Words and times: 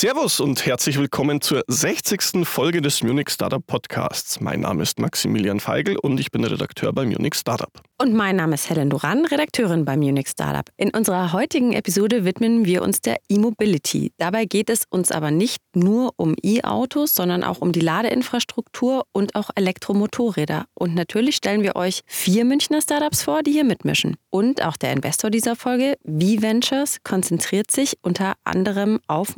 Servus 0.00 0.40
und 0.40 0.64
herzlich 0.64 0.96
willkommen 0.96 1.42
zur 1.42 1.62
60. 1.68 2.48
Folge 2.48 2.80
des 2.80 3.02
Munich 3.02 3.28
Startup 3.28 3.66
Podcasts. 3.66 4.40
Mein 4.40 4.60
Name 4.60 4.82
ist 4.82 4.98
Maximilian 4.98 5.60
Feigl 5.60 5.98
und 5.98 6.18
ich 6.18 6.30
bin 6.30 6.42
Redakteur 6.42 6.90
bei 6.94 7.04
Munich 7.04 7.34
Startup. 7.34 7.68
Und 8.00 8.14
mein 8.14 8.36
Name 8.36 8.54
ist 8.54 8.70
Helen 8.70 8.88
Duran, 8.88 9.26
Redakteurin 9.26 9.84
bei 9.84 9.98
Munich 9.98 10.28
Startup. 10.28 10.66
In 10.78 10.88
unserer 10.88 11.34
heutigen 11.34 11.74
Episode 11.74 12.24
widmen 12.24 12.64
wir 12.64 12.80
uns 12.80 13.02
der 13.02 13.18
E-Mobility. 13.28 14.12
Dabei 14.16 14.46
geht 14.46 14.70
es 14.70 14.84
uns 14.88 15.12
aber 15.12 15.30
nicht 15.30 15.60
nur 15.74 16.14
um 16.16 16.34
E-Autos, 16.42 17.12
sondern 17.12 17.44
auch 17.44 17.58
um 17.58 17.72
die 17.72 17.80
Ladeinfrastruktur 17.80 19.04
und 19.12 19.34
auch 19.34 19.50
Elektromotorräder. 19.54 20.64
Und 20.72 20.94
natürlich 20.94 21.36
stellen 21.36 21.62
wir 21.62 21.76
euch 21.76 22.00
vier 22.06 22.46
Münchner 22.46 22.80
Startups 22.80 23.22
vor, 23.22 23.42
die 23.42 23.52
hier 23.52 23.64
mitmischen. 23.64 24.16
Und 24.30 24.64
auch 24.64 24.78
der 24.78 24.94
Investor 24.94 25.28
dieser 25.28 25.54
Folge, 25.54 25.98
V-Ventures, 26.06 27.02
konzentriert 27.04 27.70
sich 27.70 27.98
unter 28.00 28.32
anderem 28.44 29.00
auf 29.08 29.36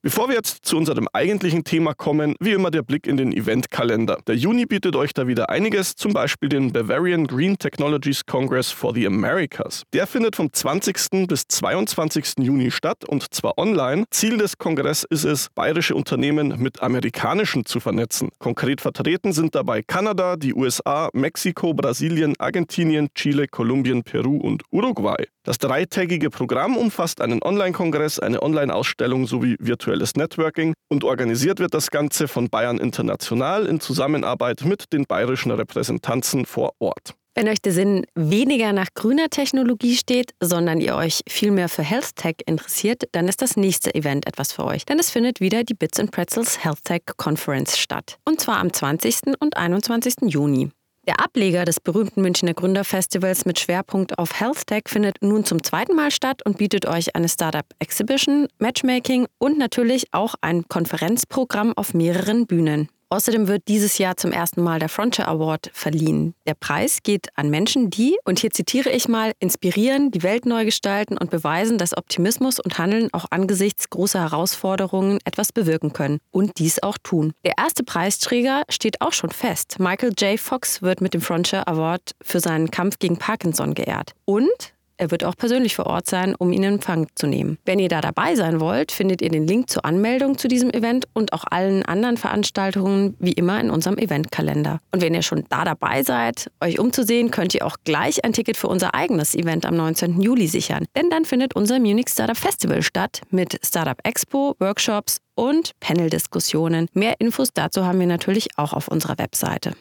Bevor 0.04 0.28
wir 0.28 0.34
jetzt 0.34 0.66
zu 0.66 0.76
unserem 0.76 1.08
eigentlichen 1.14 1.64
Thema 1.64 1.94
kommen, 1.94 2.34
wie 2.38 2.52
immer 2.52 2.70
der 2.70 2.82
Blick 2.82 3.06
in 3.06 3.16
den 3.16 3.32
Eventkalender. 3.32 4.18
Der 4.26 4.36
Juni 4.36 4.66
bietet 4.66 4.96
euch 4.96 5.14
da 5.14 5.26
wieder 5.26 5.48
einiges, 5.48 5.96
zum 5.96 6.12
Beispiel 6.12 6.50
den 6.50 6.74
Bavarian 6.74 7.26
Green 7.26 7.56
Technologies 7.56 8.26
Congress 8.26 8.70
for 8.70 8.92
the 8.92 9.06
Americas. 9.06 9.84
Der 9.94 10.06
findet 10.06 10.36
vom 10.36 10.52
20. 10.52 11.26
bis 11.26 11.48
22. 11.48 12.34
Juni 12.40 12.70
statt 12.70 13.06
und 13.08 13.32
zwar 13.32 13.56
online. 13.56 14.04
Ziel 14.10 14.36
des 14.36 14.58
Kongresses 14.58 15.06
ist 15.08 15.24
es, 15.24 15.48
bayerische 15.54 15.94
Unternehmen 15.94 16.54
mit 16.58 16.82
amerikanischen 16.82 17.64
zu 17.64 17.80
vernetzen. 17.80 18.28
Konkret 18.38 18.82
vertreten 18.82 19.32
sind 19.32 19.54
dabei 19.54 19.80
Kanada, 19.80 20.36
die 20.36 20.52
USA, 20.52 21.08
Mexiko, 21.14 21.72
Brasilien, 21.72 22.34
Argentinien, 22.38 23.08
Chile, 23.14 23.48
Kolumbien, 23.48 24.02
Peru 24.02 24.36
und 24.36 24.64
Uruguay. 24.70 25.24
Das 25.44 25.58
dreitägige 25.58 26.30
Programm 26.30 26.78
umfasst 26.78 27.20
einen 27.20 27.42
Online-Kongress, 27.42 28.18
eine 28.18 28.42
Online-Ausstellung 28.42 29.26
sowie 29.26 29.56
virtuelles 29.94 30.14
Networking 30.16 30.74
und 30.88 31.04
organisiert 31.04 31.60
wird 31.60 31.74
das 31.74 31.90
Ganze 31.90 32.26
von 32.28 32.48
Bayern 32.48 32.78
International 32.78 33.66
in 33.66 33.80
Zusammenarbeit 33.80 34.64
mit 34.64 34.92
den 34.92 35.04
bayerischen 35.04 35.52
Repräsentanzen 35.52 36.46
vor 36.46 36.72
Ort. 36.80 37.14
Wenn 37.36 37.48
euch 37.48 37.60
der 37.60 37.72
Sinn 37.72 38.04
weniger 38.14 38.72
nach 38.72 38.88
grüner 38.94 39.28
Technologie 39.28 39.96
steht, 39.96 40.34
sondern 40.40 40.80
ihr 40.80 40.94
euch 40.94 41.20
vielmehr 41.28 41.68
für 41.68 41.82
Health 41.82 42.14
Tech 42.14 42.36
interessiert, 42.46 43.04
dann 43.10 43.26
ist 43.26 43.42
das 43.42 43.56
nächste 43.56 43.92
Event 43.94 44.26
etwas 44.26 44.52
für 44.52 44.64
euch. 44.64 44.84
Denn 44.84 45.00
es 45.00 45.10
findet 45.10 45.40
wieder 45.40 45.64
die 45.64 45.74
Bits 45.74 45.98
and 45.98 46.12
Pretzels 46.12 46.62
Health 46.64 46.84
Tech 46.84 47.02
Conference 47.16 47.76
statt. 47.76 48.18
Und 48.24 48.40
zwar 48.40 48.58
am 48.58 48.72
20. 48.72 49.34
und 49.40 49.56
21. 49.56 50.14
Juni. 50.26 50.70
Der 51.06 51.20
Ableger 51.20 51.66
des 51.66 51.80
berühmten 51.80 52.22
Münchner 52.22 52.54
Gründerfestivals 52.54 53.44
mit 53.44 53.58
Schwerpunkt 53.58 54.18
auf 54.18 54.40
Health 54.40 54.66
Tech 54.66 54.84
findet 54.86 55.20
nun 55.20 55.44
zum 55.44 55.62
zweiten 55.62 55.94
Mal 55.94 56.10
statt 56.10 56.40
und 56.46 56.56
bietet 56.56 56.86
euch 56.86 57.14
eine 57.14 57.28
Startup 57.28 57.66
Exhibition, 57.78 58.48
Matchmaking 58.58 59.26
und 59.36 59.58
natürlich 59.58 60.06
auch 60.12 60.34
ein 60.40 60.66
Konferenzprogramm 60.66 61.74
auf 61.76 61.92
mehreren 61.92 62.46
Bühnen. 62.46 62.88
Außerdem 63.14 63.46
wird 63.46 63.68
dieses 63.68 63.98
Jahr 63.98 64.16
zum 64.16 64.32
ersten 64.32 64.60
Mal 64.60 64.80
der 64.80 64.88
Frontier 64.88 65.28
Award 65.28 65.70
verliehen. 65.72 66.34
Der 66.48 66.54
Preis 66.54 66.98
geht 67.04 67.28
an 67.36 67.48
Menschen, 67.48 67.88
die, 67.88 68.18
und 68.24 68.40
hier 68.40 68.50
zitiere 68.50 68.90
ich 68.90 69.06
mal, 69.06 69.30
inspirieren, 69.38 70.10
die 70.10 70.24
Welt 70.24 70.46
neu 70.46 70.64
gestalten 70.64 71.16
und 71.16 71.30
beweisen, 71.30 71.78
dass 71.78 71.96
Optimismus 71.96 72.58
und 72.58 72.76
Handeln 72.76 73.10
auch 73.12 73.26
angesichts 73.30 73.88
großer 73.88 74.18
Herausforderungen 74.18 75.20
etwas 75.24 75.52
bewirken 75.52 75.92
können 75.92 76.18
und 76.32 76.58
dies 76.58 76.82
auch 76.82 76.98
tun. 77.04 77.34
Der 77.44 77.54
erste 77.56 77.84
Preisträger 77.84 78.64
steht 78.68 79.00
auch 79.00 79.12
schon 79.12 79.30
fest. 79.30 79.78
Michael 79.78 80.12
J. 80.18 80.40
Fox 80.40 80.82
wird 80.82 81.00
mit 81.00 81.14
dem 81.14 81.20
Frontier 81.20 81.68
Award 81.68 82.16
für 82.20 82.40
seinen 82.40 82.72
Kampf 82.72 82.98
gegen 82.98 83.16
Parkinson 83.16 83.74
geehrt. 83.74 84.16
Und 84.24 84.73
er 84.96 85.10
wird 85.10 85.24
auch 85.24 85.36
persönlich 85.36 85.74
vor 85.74 85.86
Ort 85.86 86.08
sein, 86.08 86.34
um 86.34 86.52
ihn 86.52 86.62
in 86.62 86.74
Empfang 86.74 87.06
zu 87.14 87.26
nehmen. 87.26 87.58
Wenn 87.64 87.78
ihr 87.78 87.88
da 87.88 88.00
dabei 88.00 88.36
sein 88.36 88.60
wollt, 88.60 88.92
findet 88.92 89.22
ihr 89.22 89.30
den 89.30 89.46
Link 89.46 89.70
zur 89.70 89.84
Anmeldung 89.84 90.38
zu 90.38 90.48
diesem 90.48 90.70
Event 90.70 91.06
und 91.12 91.32
auch 91.32 91.44
allen 91.50 91.84
anderen 91.84 92.16
Veranstaltungen 92.16 93.14
wie 93.18 93.32
immer 93.32 93.60
in 93.60 93.70
unserem 93.70 93.98
Eventkalender. 93.98 94.80
Und 94.92 95.02
wenn 95.02 95.14
ihr 95.14 95.22
schon 95.22 95.44
da 95.48 95.64
dabei 95.64 96.02
seid, 96.02 96.50
euch 96.60 96.78
umzusehen, 96.78 97.30
könnt 97.30 97.54
ihr 97.54 97.66
auch 97.66 97.76
gleich 97.84 98.24
ein 98.24 98.32
Ticket 98.32 98.56
für 98.56 98.68
unser 98.68 98.94
eigenes 98.94 99.34
Event 99.34 99.66
am 99.66 99.76
19. 99.76 100.20
Juli 100.20 100.46
sichern. 100.46 100.86
Denn 100.96 101.10
dann 101.10 101.24
findet 101.24 101.56
unser 101.56 101.78
Munich 101.78 102.08
Startup 102.08 102.36
Festival 102.36 102.82
statt 102.82 103.22
mit 103.30 103.58
Startup 103.64 103.98
Expo, 104.04 104.54
Workshops 104.58 105.18
und 105.34 105.72
Panel-Diskussionen. 105.80 106.88
Mehr 106.92 107.14
Infos 107.18 107.50
dazu 107.52 107.84
haben 107.84 107.98
wir 107.98 108.06
natürlich 108.06 108.48
auch 108.56 108.72
auf 108.72 108.88
unserer 108.88 109.18
Webseite. 109.18 109.72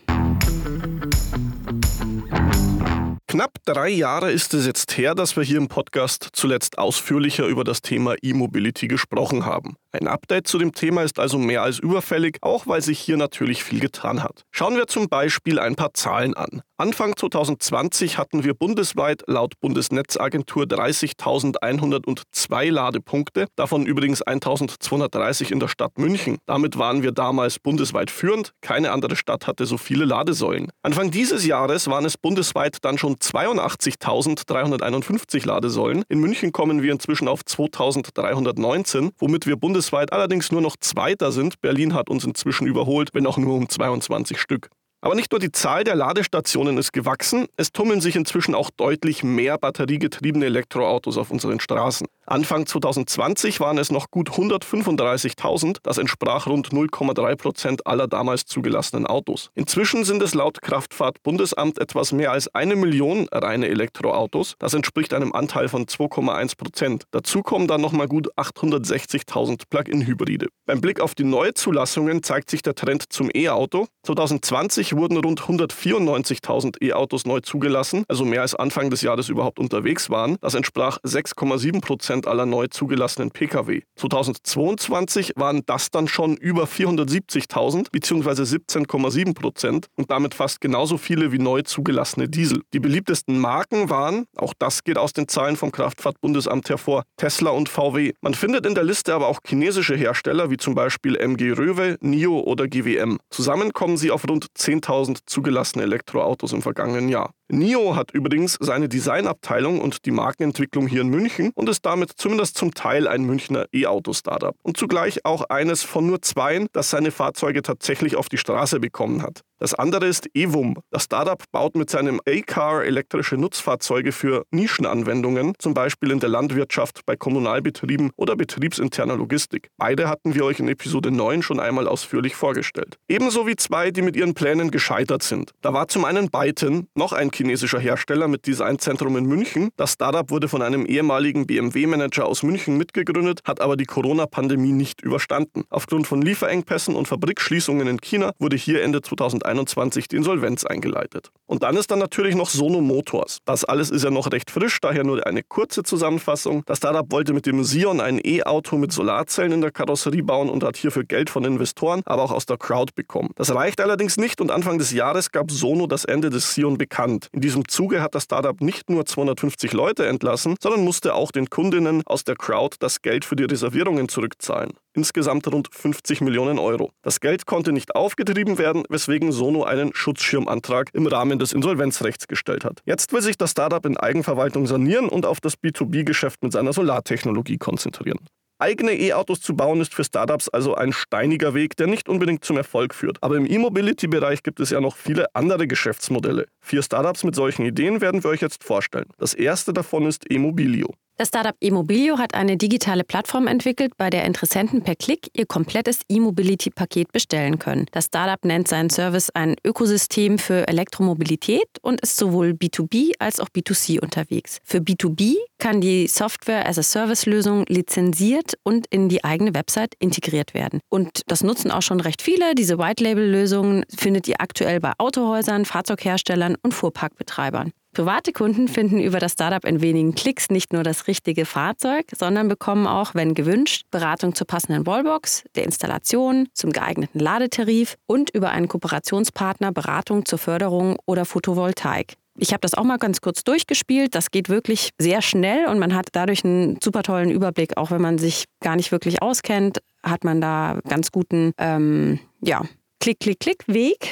Knapp 3.34 3.58
drei 3.66 3.90
Jahre 3.90 4.32
ist 4.32 4.54
es 4.54 4.68
jetzt 4.68 4.96
her, 4.96 5.16
dass 5.16 5.36
wir 5.36 5.44
hier 5.44 5.58
im 5.58 5.68
Podcast 5.68 6.30
zuletzt 6.34 6.78
ausführlicher 6.78 7.48
über 7.48 7.64
das 7.64 7.82
Thema 7.82 8.14
E-Mobility 8.22 8.88
gesprochen 8.88 9.44
haben. 9.44 9.76
Ein 9.96 10.08
Update 10.08 10.48
zu 10.48 10.58
dem 10.58 10.74
Thema 10.74 11.04
ist 11.04 11.20
also 11.20 11.38
mehr 11.38 11.62
als 11.62 11.78
überfällig, 11.78 12.40
auch 12.42 12.66
weil 12.66 12.82
sich 12.82 13.00
hier 13.00 13.16
natürlich 13.16 13.64
viel 13.64 13.80
getan 13.80 14.24
hat. 14.24 14.42
Schauen 14.50 14.76
wir 14.76 14.88
zum 14.88 15.08
Beispiel 15.08 15.60
ein 15.60 15.76
paar 15.76 15.94
Zahlen 15.94 16.34
an. 16.34 16.64
Anfang 16.78 17.16
2020 17.16 18.18
hatten 18.18 18.44
wir 18.44 18.56
bundesweit 18.56 19.22
laut 19.28 19.60
Bundesnetzagentur 19.60 20.64
30.102 20.64 22.72
Ladepunkte, 22.72 23.46
davon 23.56 23.86
übrigens 23.86 24.26
1.230 24.26 25.52
in 25.52 25.60
der 25.60 25.68
Stadt 25.68 26.00
München. 26.00 26.40
Damit 26.48 26.80
waren 26.80 27.04
wir 27.04 27.12
damals 27.12 27.60
bundesweit 27.60 28.10
führend, 28.10 28.54
keine 28.62 28.92
andere 28.92 29.16
Stadt 29.16 29.46
hatte 29.46 29.68
so 29.68 29.78
viele 29.78 30.06
Ladesäulen. 30.06 30.72
Anfang 30.82 31.12
dieses 31.12 31.46
Jahres 31.46 31.88
waren 31.88 32.06
es 32.06 32.18
bundesweit 32.18 32.78
dann 32.82 32.98
schon 32.98 33.18
82.351 33.18 35.46
Ladesäulen. 35.46 36.04
In 36.10 36.20
München 36.20 36.52
kommen 36.52 36.82
wir 36.82 36.92
inzwischen 36.92 37.28
auf 37.28 37.42
2.319, 37.42 39.12
womit 39.20 39.46
wir 39.46 39.56
bundesweit 39.56 39.83
allerdings 40.14 40.52
nur 40.52 40.62
noch 40.62 40.78
Zweiter 40.80 41.32
sind. 41.32 41.60
Berlin 41.62 41.94
hat 41.94 42.10
uns 42.10 42.24
inzwischen 42.24 42.68
überholt, 42.68 43.10
wenn 43.14 43.28
auch 43.28 43.38
nur 43.38 43.56
um 43.56 43.68
22 43.68 44.40
Stück. 44.40 44.70
Aber 45.04 45.16
nicht 45.16 45.34
nur 45.34 45.40
die 45.40 45.52
Zahl 45.52 45.84
der 45.84 45.96
Ladestationen 45.96 46.78
ist 46.78 46.94
gewachsen, 46.94 47.48
es 47.58 47.74
tummeln 47.74 48.00
sich 48.00 48.16
inzwischen 48.16 48.56
auch 48.56 48.70
deutlich 48.70 49.22
mehr 49.22 49.58
batteriegetriebene 49.58 50.46
Elektroautos 50.46 51.18
auf 51.18 51.30
unseren 51.30 51.60
Straßen. 51.60 52.08
Anfang 52.26 52.66
2020 52.66 53.60
waren 53.60 53.78
es 53.78 53.92
noch 53.92 54.10
gut 54.12 54.30
135.000, 54.30 55.80
das 55.84 55.98
entsprach 55.98 56.48
rund 56.48 56.70
0,3 56.70 57.36
Prozent 57.36 57.86
aller 57.86 58.08
damals 58.08 58.46
zugelassenen 58.46 59.06
Autos. 59.06 59.50
Inzwischen 59.56 60.06
sind 60.06 60.22
es 60.22 60.36
laut 60.36 60.62
Kraftfahrtbundesamt 60.62 61.80
etwas 61.80 62.14
mehr 62.14 62.32
als 62.32 62.48
eine 62.56 62.78
Million 62.78 63.28
reine 63.30 63.68
Elektroautos, 63.68 64.56
das 64.58 64.74
entspricht 64.74 65.14
einem 65.14 65.34
Anteil 65.34 65.68
von 65.68 65.86
2,1 65.86 66.56
Prozent. 66.56 67.04
Dazu 67.12 67.42
kommen 67.42 67.68
dann 67.68 67.82
nochmal 67.82 68.08
gut 68.08 68.34
860.000 68.38 69.64
Plug-in-Hybride. 69.70 70.48
Beim 70.66 70.80
Blick 70.80 71.02
auf 71.02 71.14
die 71.14 71.26
Neuzulassungen 71.26 72.24
zeigt 72.24 72.50
sich 72.50 72.62
der 72.62 72.76
Trend 72.76 73.12
zum 73.12 73.30
E-Auto. 73.34 73.88
2020 74.04 74.93
wurden 74.98 75.18
rund 75.18 75.42
194.000 75.42 76.82
E-Autos 76.82 77.26
neu 77.26 77.40
zugelassen, 77.40 78.04
also 78.08 78.26
mehr 78.26 78.42
als 78.42 78.56
Anfang 78.56 78.90
des 78.90 79.02
Jahres 79.02 79.30
überhaupt 79.30 79.60
unterwegs 79.60 80.10
waren. 80.10 80.38
Das 80.42 80.54
entsprach 80.54 80.98
6,7 81.04 81.82
Prozent 81.82 82.28
aller 82.28 82.46
neu 82.46 82.68
zugelassenen 82.68 83.32
Pkw. 83.32 83.82
2022 83.96 85.34
waren 85.36 85.64
das 85.66 85.92
dann 85.92 86.08
schon 86.08 86.38
über 86.38 86.66
470.000 86.66 87.92
bzw. 87.92 88.44
17,7 88.44 89.34
Prozent 89.34 89.88
und 89.96 90.12
damit 90.12 90.34
fast 90.34 90.62
genauso 90.62 90.98
viele 90.98 91.32
wie 91.32 91.40
neu 91.40 91.62
zugelassene 91.62 92.30
Diesel. 92.30 92.62
Die 92.74 92.80
beliebtesten 92.80 93.40
Marken 93.40 93.90
waren, 93.90 94.26
auch 94.38 94.54
das 94.58 94.84
geht 94.84 94.98
aus 94.98 95.14
den 95.14 95.28
Zahlen 95.28 95.56
vom 95.56 95.72
Kraftfahrtbundesamt 95.72 96.70
hervor, 96.70 97.04
Tesla 97.18 97.52
und 97.52 97.70
VW. 97.70 98.14
Man 98.22 98.34
findet 98.34 98.66
in 98.66 98.76
der 98.76 98.84
Liste 98.84 99.14
aber 99.14 99.28
auch 99.28 99.40
chinesische 99.46 99.96
Hersteller 99.96 100.50
wie 100.50 100.58
zum 100.58 100.76
Beispiel 100.76 101.16
MG 101.16 101.52
Röwe, 101.52 101.98
NIO 102.02 102.40
oder 102.40 102.68
GWM. 102.68 103.20
Zusammen 103.30 103.74
kommen 103.74 103.98
sie 103.98 104.12
auf 104.12 104.28
rund 104.30 104.48
10 104.54 104.82
10.000 104.84 105.20
zugelassene 105.26 105.84
Elektroautos 105.84 106.54
im 106.54 106.62
vergangenen 106.62 107.10
Jahr. 107.10 107.34
NIO 107.54 107.96
hat 107.96 108.12
übrigens 108.12 108.58
seine 108.60 108.90
Designabteilung 108.90 109.80
und 109.80 110.06
die 110.06 110.12
Markenentwicklung 110.12 110.88
hier 110.88 111.02
in 111.02 111.10
München 111.10 111.52
und 111.54 111.70
ist 111.70 111.86
damit 111.86 112.12
zumindest 112.16 112.58
zum 112.58 112.74
Teil 112.74 113.08
ein 113.08 113.24
Münchner 113.24 113.68
E-Auto-Startup 113.72 114.56
und 114.64 114.76
zugleich 114.78 115.24
auch 115.24 115.44
eines 115.50 115.84
von 115.84 116.08
nur 116.08 116.22
zweien, 116.24 116.68
das 116.74 116.90
seine 116.90 117.12
Fahrzeuge 117.12 117.62
tatsächlich 117.62 118.16
auf 118.16 118.28
die 118.28 118.38
Straße 118.38 118.80
bekommen 118.80 119.22
hat. 119.22 119.44
Das 119.64 119.74
andere 119.74 120.08
ist 120.08 120.28
Evum. 120.36 120.76
Das 120.90 121.06
Startup 121.06 121.42
baut 121.54 121.78
mit 121.78 121.90
seinem 121.90 122.20
A-Car 122.28 122.84
elektrische 122.84 123.38
Nutzfahrzeuge 123.38 124.12
für 124.12 124.44
Nischenanwendungen, 124.52 125.54
zum 125.58 125.74
Beispiel 125.74 126.12
in 126.12 126.20
der 126.20 126.28
Landwirtschaft, 126.28 127.06
bei 127.06 127.16
Kommunalbetrieben 127.16 128.12
oder 128.18 128.36
betriebsinterner 128.36 129.16
Logistik. 129.16 129.70
Beide 129.78 130.10
hatten 130.10 130.36
wir 130.36 130.44
euch 130.44 130.60
in 130.60 130.68
Episode 130.68 131.12
9 131.12 131.44
schon 131.44 131.62
einmal 131.62 131.88
ausführlich 131.88 132.36
vorgestellt. 132.36 132.98
Ebenso 133.08 133.48
wie 133.48 133.56
zwei, 133.56 133.92
die 133.92 134.02
mit 134.02 134.18
ihren 134.18 134.34
Plänen 134.34 134.70
gescheitert 134.70 135.24
sind. 135.24 135.52
Da 135.62 135.72
war 135.72 135.88
zum 135.88 136.04
einen 136.04 136.30
Byton, 136.30 136.88
noch 136.94 137.14
ein 137.14 137.32
chinesischer 137.44 137.80
Hersteller 137.80 138.30
mit 138.30 138.48
Designzentrum 138.48 139.18
in 139.18 139.26
München. 139.26 139.70
Das 139.76 139.94
Startup 139.94 140.30
wurde 140.30 140.48
von 140.48 140.62
einem 140.62 140.86
ehemaligen 140.86 141.46
BMW-Manager 141.46 142.26
aus 142.26 142.42
München 142.42 142.78
mitgegründet, 142.78 143.42
hat 143.44 143.60
aber 143.60 143.76
die 143.76 143.86
Corona-Pandemie 143.86 144.72
nicht 144.72 145.02
überstanden. 145.02 145.64
Aufgrund 145.70 146.08
von 146.08 146.22
Lieferengpässen 146.22 146.96
und 146.96 147.08
Fabrikschließungen 147.08 147.88
in 147.88 148.00
China 148.00 148.32
wurde 148.40 148.56
hier 148.56 148.82
Ende 148.82 149.02
2021 149.02 150.08
die 150.08 150.16
Insolvenz 150.16 150.64
eingeleitet. 150.64 151.32
Und 151.46 151.64
dann 151.64 151.76
ist 151.76 151.92
dann 151.92 152.00
natürlich 152.00 152.36
noch 152.36 152.50
Sono 152.50 152.80
Motors. 152.80 153.40
Das 153.44 153.66
alles 153.66 153.90
ist 153.90 154.04
ja 154.04 154.10
noch 154.10 154.32
recht 154.32 154.50
frisch, 154.50 154.80
daher 154.80 155.04
nur 155.04 155.28
eine 155.28 155.44
kurze 155.44 155.84
Zusammenfassung. 155.84 156.64
Das 156.66 156.78
Startup 156.78 157.12
wollte 157.12 157.34
mit 157.34 157.46
dem 157.46 157.64
Sion 157.66 158.00
ein 158.00 158.22
E-Auto 158.24 158.78
mit 158.78 158.94
Solarzellen 158.94 159.52
in 159.52 159.62
der 159.62 159.72
Karosserie 159.72 160.24
bauen 160.24 160.50
und 160.50 160.64
hat 160.64 160.78
hierfür 160.78 161.04
Geld 161.04 161.30
von 161.30 161.44
Investoren, 161.44 162.02
aber 162.06 162.24
auch 162.24 162.32
aus 162.32 162.46
der 162.46 162.58
Crowd 162.58 162.94
bekommen. 162.96 163.32
Das 163.36 163.54
reicht 163.54 163.82
allerdings 163.82 164.16
nicht 164.16 164.40
und 164.40 164.50
Anfang 164.50 164.78
des 164.78 164.92
Jahres 164.92 165.32
gab 165.32 165.52
Sono 165.52 165.88
das 165.88 166.06
Ende 166.06 166.30
des 166.30 166.54
Sion 166.54 166.78
bekannt. 166.78 167.23
In 167.32 167.42
diesem 167.42 167.68
Zuge 167.68 168.02
hat 168.02 168.16
das 168.16 168.24
Startup 168.24 168.60
nicht 168.62 168.90
nur 168.90 169.06
250 169.06 169.74
Leute 169.74 170.06
entlassen, 170.08 170.56
sondern 170.62 170.84
musste 170.84 171.16
auch 171.16 171.32
den 171.32 171.50
Kundinnen 171.50 172.04
aus 172.06 172.24
der 172.24 172.36
Crowd 172.36 172.78
das 172.80 173.02
Geld 173.02 173.26
für 173.26 173.36
die 173.36 173.46
Reservierungen 173.46 174.10
zurückzahlen. 174.10 174.74
Insgesamt 174.96 175.48
rund 175.48 175.70
50 175.72 176.22
Millionen 176.22 176.60
Euro. 176.60 176.92
Das 177.02 177.20
Geld 177.20 177.46
konnte 177.48 177.72
nicht 177.72 177.96
aufgetrieben 177.96 178.60
werden, 178.60 178.84
weswegen 178.90 179.32
Sono 179.32 179.64
einen 179.64 179.94
Schutzschirmantrag 179.96 180.90
im 180.94 181.08
Rahmen 181.08 181.40
des 181.40 181.52
Insolvenzrechts 181.52 182.28
gestellt 182.28 182.64
hat. 182.64 182.82
Jetzt 182.86 183.12
will 183.12 183.22
sich 183.22 183.38
das 183.38 183.52
Startup 183.52 183.84
in 183.86 183.98
Eigenverwaltung 183.98 184.68
sanieren 184.68 185.10
und 185.10 185.26
auf 185.26 185.42
das 185.42 185.56
B2B-Geschäft 185.56 186.44
mit 186.44 186.52
seiner 186.52 186.74
Solartechnologie 186.74 187.58
konzentrieren. 187.58 188.20
Eigene 188.60 188.94
E-Autos 188.94 189.42
zu 189.42 189.56
bauen 189.56 189.82
ist 189.82 189.94
für 189.94 190.04
Startups 190.04 190.48
also 190.48 190.76
ein 190.76 190.94
steiniger 190.94 191.54
Weg, 191.54 191.76
der 191.76 191.88
nicht 191.88 192.08
unbedingt 192.08 192.46
zum 192.46 192.58
Erfolg 192.58 192.94
führt. 192.94 193.18
Aber 193.22 193.36
im 193.36 193.46
E-Mobility-Bereich 193.46 194.44
gibt 194.44 194.60
es 194.60 194.70
ja 194.70 194.80
noch 194.80 194.96
viele 194.96 195.34
andere 195.36 195.68
Geschäftsmodelle. 195.68 196.48
Vier 196.62 196.82
Startups 196.84 197.24
mit 197.24 197.36
solchen 197.36 197.66
Ideen 197.66 198.00
werden 198.00 198.24
wir 198.24 198.30
euch 198.30 198.42
jetzt 198.42 198.64
vorstellen. 198.64 199.10
Das 199.18 199.34
erste 199.34 199.74
davon 199.74 200.06
ist 200.06 200.32
E-Mobilio. 200.32 200.94
Das 201.24 201.30
Startup 201.30 201.56
Immobilio 201.62 202.18
hat 202.18 202.34
eine 202.34 202.58
digitale 202.58 203.06
Plattform 203.06 203.48
entwickelt, 203.48 203.94
bei 203.96 204.10
der 204.10 204.26
Interessenten 204.26 204.82
per 204.84 204.98
Klick 204.98 205.30
ihr 205.32 205.46
komplettes 205.46 206.02
E-Mobility-Paket 206.10 207.14
bestellen 207.14 207.60
können. 207.60 207.86
Das 207.94 208.08
Startup 208.08 208.44
nennt 208.44 208.68
seinen 208.68 208.90
Service 208.90 209.30
ein 209.30 209.56
Ökosystem 209.64 210.38
für 210.38 210.68
Elektromobilität 210.68 211.70
und 211.82 212.02
ist 212.02 212.18
sowohl 212.18 212.50
B2B 212.50 213.14
als 213.20 213.40
auch 213.40 213.48
B2C 213.48 214.02
unterwegs. 214.02 214.60
Für 214.66 214.80
B2B 214.80 215.36
kann 215.60 215.80
die 215.80 216.08
Software-as-a-Service-Lösung 216.08 217.68
lizenziert 217.70 218.56
und 218.64 218.86
in 218.88 219.08
die 219.08 219.24
eigene 219.24 219.54
Website 219.54 219.96
integriert 220.00 220.54
werden. 220.54 220.82
Und 220.90 221.22
das 221.28 221.42
nutzen 221.42 221.72
auch 221.72 221.84
schon 221.84 222.02
recht 222.02 222.22
viele. 222.22 222.54
Diese 222.54 222.78
White-Label-Lösungen 222.78 223.86
findet 223.98 224.28
ihr 224.28 224.42
aktuell 224.42 224.82
bei 224.82 224.92
Autohäusern, 224.98 225.64
Fahrzeugherstellern 225.64 226.58
und 226.62 226.74
Fuhrparkbetreibern. 226.74 227.72
Private 227.94 228.34
Kunden 228.34 228.68
finden 228.68 229.00
über 229.00 229.20
das 229.20 229.34
Startup 229.34 229.64
in 229.64 229.82
wenigen 229.82 230.16
Klicks 230.16 230.50
nicht 230.50 230.74
nur 230.74 230.84
das 230.84 231.08
richtige 231.08 231.46
Fahrzeug, 231.46 232.08
sondern 232.16 232.48
bekommen 232.48 232.88
auch, 232.88 233.14
wenn 233.14 233.36
gewünscht, 233.36 233.86
Beratung 233.92 234.34
zur 234.34 234.48
passenden 234.48 234.88
Wallbox, 234.88 235.44
der 235.56 235.64
Installation, 235.64 236.48
zum 236.54 236.72
geeigneten 236.72 237.20
Ladetarif 237.20 237.96
und 238.08 238.32
über 238.32 238.50
einen 238.50 238.68
Kooperationspartner 238.68 239.72
Beratung 239.72 240.26
zur 240.26 240.40
Förderung 240.40 240.98
oder 241.06 241.26
Photovoltaik. 241.26 242.16
Ich 242.38 242.52
habe 242.52 242.62
das 242.62 242.74
auch 242.74 242.84
mal 242.84 242.98
ganz 242.98 243.22
kurz 243.22 243.44
durchgespielt. 243.44 244.16
Das 244.16 244.32
geht 244.32 244.50
wirklich 244.50 244.90
sehr 244.98 245.22
schnell 245.22 245.68
und 245.68 245.78
man 245.78 245.94
hat 245.94 246.08
dadurch 246.14 246.44
einen 246.44 246.80
super 246.84 247.04
tollen 247.04 247.30
Überblick. 247.30 247.78
Auch 247.78 247.92
wenn 247.92 248.02
man 248.02 248.18
sich 248.18 248.46
gar 248.60 248.76
nicht 248.76 248.92
wirklich 248.92 249.22
auskennt, 249.22 249.80
hat 250.02 250.24
man 250.24 250.42
da 250.42 250.80
ganz 250.88 251.12
guten, 251.12 251.54
ähm, 251.60 252.20
ja, 252.42 252.64
Klick, 253.04 253.20
Klick, 253.20 253.40
Klick 253.42 253.68
Weg 253.68 254.12